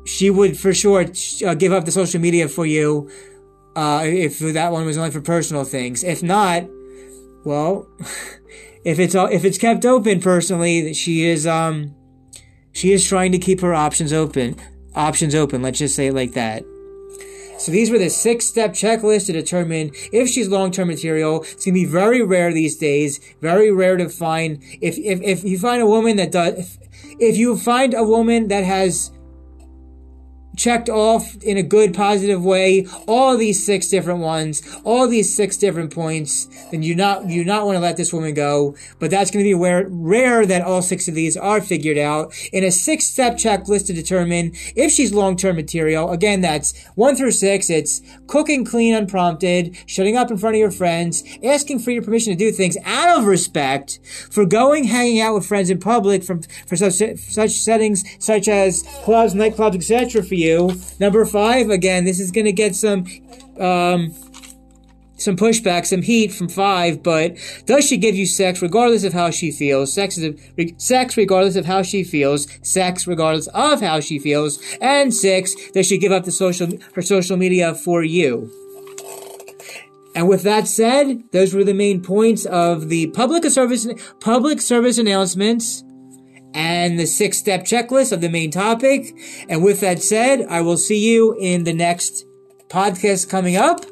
she 0.06 0.30
would 0.30 0.58
for 0.58 0.74
sure 0.74 1.06
uh, 1.46 1.54
give 1.54 1.72
up 1.72 1.86
the 1.86 1.92
social 1.92 2.20
media 2.20 2.48
for 2.48 2.66
you 2.66 3.10
uh 3.76 4.02
if 4.06 4.40
that 4.40 4.72
one 4.72 4.86
was 4.86 4.98
only 4.98 5.12
for 5.12 5.22
personal 5.22 5.64
things 5.64 6.04
if 6.04 6.24
not 6.24 6.64
well 7.44 7.88
if 8.84 9.00
it's 9.00 9.16
if 9.16 9.46
it's 9.46 9.58
kept 9.58 9.86
open 9.86 10.20
personally, 10.20 10.94
she 10.94 11.26
is 11.26 11.46
um 11.46 11.96
she 12.74 12.92
is 12.94 13.08
trying 13.08 13.32
to 13.32 13.40
keep 13.40 13.62
her 13.62 13.74
options 13.74 14.14
open. 14.14 14.56
Options 14.96 15.36
open. 15.36 15.62
Let's 15.62 15.80
just 15.80 15.96
say 15.96 16.08
it 16.08 16.14
like 16.14 16.34
that. 16.34 16.64
So 17.58 17.72
these 17.72 17.92
were 17.92 18.00
the 18.00 18.10
six 18.10 18.48
step 18.48 18.72
checklist 18.72 19.28
to 19.28 19.34
determine 19.34 19.92
if 20.12 20.30
she's 20.30 20.48
long 20.48 20.72
term 20.72 20.88
material. 20.88 21.44
It's 21.44 21.66
gonna 21.66 21.76
be 21.76 21.86
very 21.86 22.24
rare 22.24 22.52
these 22.52 22.78
days. 22.78 23.20
Very 23.40 23.72
rare 23.72 23.98
to 23.98 24.10
find. 24.10 24.64
If 24.82 24.98
if 24.98 25.22
if 25.22 25.44
you 25.44 25.60
find 25.60 25.82
a 25.82 25.86
woman 25.86 26.18
that 26.18 26.32
does, 26.32 26.58
if, 26.58 26.78
if 27.20 27.38
you 27.38 27.56
find 27.56 27.94
a 27.94 28.04
woman 28.04 28.48
that 28.48 28.64
has 28.64 29.12
checked 30.56 30.90
off 30.90 31.36
in 31.44 31.58
a 31.58 31.64
good 31.64 31.94
positive 31.94 32.44
way 32.44 32.86
all 33.08 33.38
these 33.38 33.66
six 33.66 33.88
different 33.88 34.20
ones 34.20 34.62
all 34.84 35.08
these 35.08 35.34
six 35.34 35.58
different 35.58 35.94
points 35.94 36.48
then 36.72 36.84
you 36.84 36.96
not 36.96 37.30
you 37.30 37.44
not 37.44 37.66
want 37.66 37.76
to 37.76 37.80
let 37.80 37.98
this 37.98 38.14
woman 38.14 38.34
go. 38.34 38.76
But 39.00 39.12
that's 39.12 39.32
going 39.32 39.44
to 39.44 39.50
be 39.50 39.54
rare, 39.54 39.88
rare 39.90 40.46
that 40.46 40.62
all 40.62 40.82
six 40.82 41.08
of 41.08 41.16
these 41.16 41.38
are 41.38 41.62
figured 41.62 41.98
out. 41.98 42.34
In 42.52 42.64
a 42.64 42.72
six 42.72 43.06
step 43.06 43.36
checklist 43.36 43.88
to 43.88 43.94
determine 43.94 44.54
if 44.76 44.92
she's 44.92 45.14
long-term 45.14 45.56
material 45.56 46.12
again 46.12 46.42
that's 46.42 46.86
one 46.96 47.16
through 47.16 47.32
six 47.32 47.70
it's 47.70 48.02
cooking 48.28 48.64
clean 48.66 48.94
unprompted 48.94 49.76
shutting 49.86 50.16
up 50.16 50.32
in 50.32 50.38
front 50.38 50.56
of 50.56 50.60
your 50.60 50.72
friends 50.72 51.24
asking 51.44 51.80
for 51.80 51.92
your 51.92 52.02
permission 52.02 52.32
to 52.32 52.38
do 52.38 52.52
things 52.52 52.78
out 52.86 53.18
of 53.18 53.26
respect 53.26 54.00
for 54.30 54.46
going 54.46 54.86
hanging 54.86 55.20
out 55.20 55.34
with 55.34 55.46
friends 55.46 55.70
in 55.70 55.80
public 55.80 56.24
from 56.24 56.42
for 56.68 56.76
such 56.76 57.18
such 57.20 57.52
settings 57.52 58.04
such 58.20 58.48
as 58.48 58.84
clubs 59.04 59.34
nightclubs 59.34 59.76
etc 59.76 60.24
for 60.24 60.36
you. 60.42 60.76
Number 61.00 61.26
five, 61.26 61.70
again, 61.70 62.06
this 62.06 62.20
is 62.20 62.32
going 62.32 62.46
to 62.46 62.52
get 62.52 62.76
some, 62.76 63.06
um, 63.60 64.14
some 65.18 65.38
pushback, 65.38 65.86
some 65.86 66.02
heat 66.02 66.34
from 66.34 66.50
five, 66.50 67.04
but 67.04 67.38
does 67.66 67.86
she 67.88 67.98
give 67.98 68.16
you 68.16 68.26
sex 68.26 68.62
regardless 68.62 69.04
of 69.04 69.14
how 69.14 69.30
she 69.30 69.52
feels? 69.52 69.94
Sex 69.94 70.18
is 70.18 70.36
a, 70.58 70.74
sex 70.78 71.16
regardless 71.16 71.56
of 71.56 71.66
how 71.66 71.82
she 71.84 72.04
feels. 72.04 72.48
Sex 72.62 73.08
regardless 73.08 73.48
of 73.48 73.82
how 73.82 74.00
she 74.00 74.20
feels. 74.20 74.62
And 74.82 75.14
six, 75.14 75.56
does 75.72 75.86
she 75.86 75.98
give 75.98 76.12
up 76.12 76.26
the 76.26 76.32
social 76.32 76.68
her 76.94 77.02
social 77.02 77.38
media 77.38 77.76
for 77.76 78.04
you? 78.04 78.52
And 80.14 80.28
with 80.28 80.44
that 80.44 80.68
said, 80.68 81.24
those 81.32 81.54
were 81.54 81.64
the 81.64 81.74
main 81.74 82.02
points 82.02 82.46
of 82.46 82.90
the 82.90 83.08
public 83.08 83.46
service 83.46 83.88
public 84.20 84.60
service 84.60 84.98
announcements 84.98 85.84
and 86.54 87.00
the 87.00 87.06
six 87.06 87.38
step 87.38 87.64
checklist 87.64 88.12
of 88.12 88.22
the 88.22 88.30
main 88.30 88.52
topic. 88.52 89.14
And 89.50 89.64
with 89.64 89.80
that 89.82 90.02
said, 90.02 90.46
I 90.50 90.62
will 90.62 90.78
see 90.78 91.00
you 91.00 91.36
in 91.40 91.64
the 91.64 91.74
next 91.74 92.26
podcast 92.70 93.30
coming 93.30 93.56
up. 93.58 93.86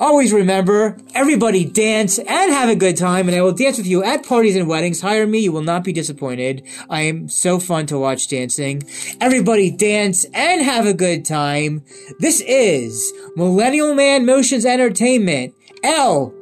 Always 0.00 0.32
remember, 0.32 0.96
everybody 1.14 1.66
dance 1.66 2.18
and 2.18 2.52
have 2.52 2.70
a 2.70 2.74
good 2.74 2.96
time, 2.96 3.28
and 3.28 3.36
I 3.36 3.42
will 3.42 3.52
dance 3.52 3.76
with 3.76 3.86
you 3.86 4.02
at 4.02 4.24
parties 4.24 4.56
and 4.56 4.66
weddings. 4.66 5.02
Hire 5.02 5.26
me, 5.26 5.40
you 5.40 5.52
will 5.52 5.60
not 5.60 5.84
be 5.84 5.92
disappointed. 5.92 6.66
I 6.88 7.02
am 7.02 7.28
so 7.28 7.58
fun 7.58 7.84
to 7.86 7.98
watch 7.98 8.26
dancing. 8.28 8.82
Everybody 9.20 9.70
dance 9.70 10.24
and 10.32 10.62
have 10.62 10.86
a 10.86 10.94
good 10.94 11.26
time. 11.26 11.84
This 12.18 12.40
is 12.40 13.12
Millennial 13.36 13.94
Man 13.94 14.24
Motions 14.24 14.64
Entertainment, 14.64 15.54
LLC, 15.84 16.32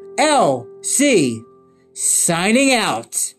signing 1.95 2.75
out. 2.75 3.35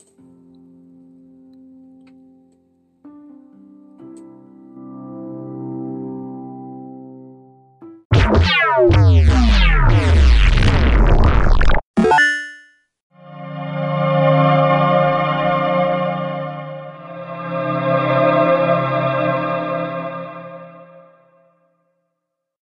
Música 8.80 9.29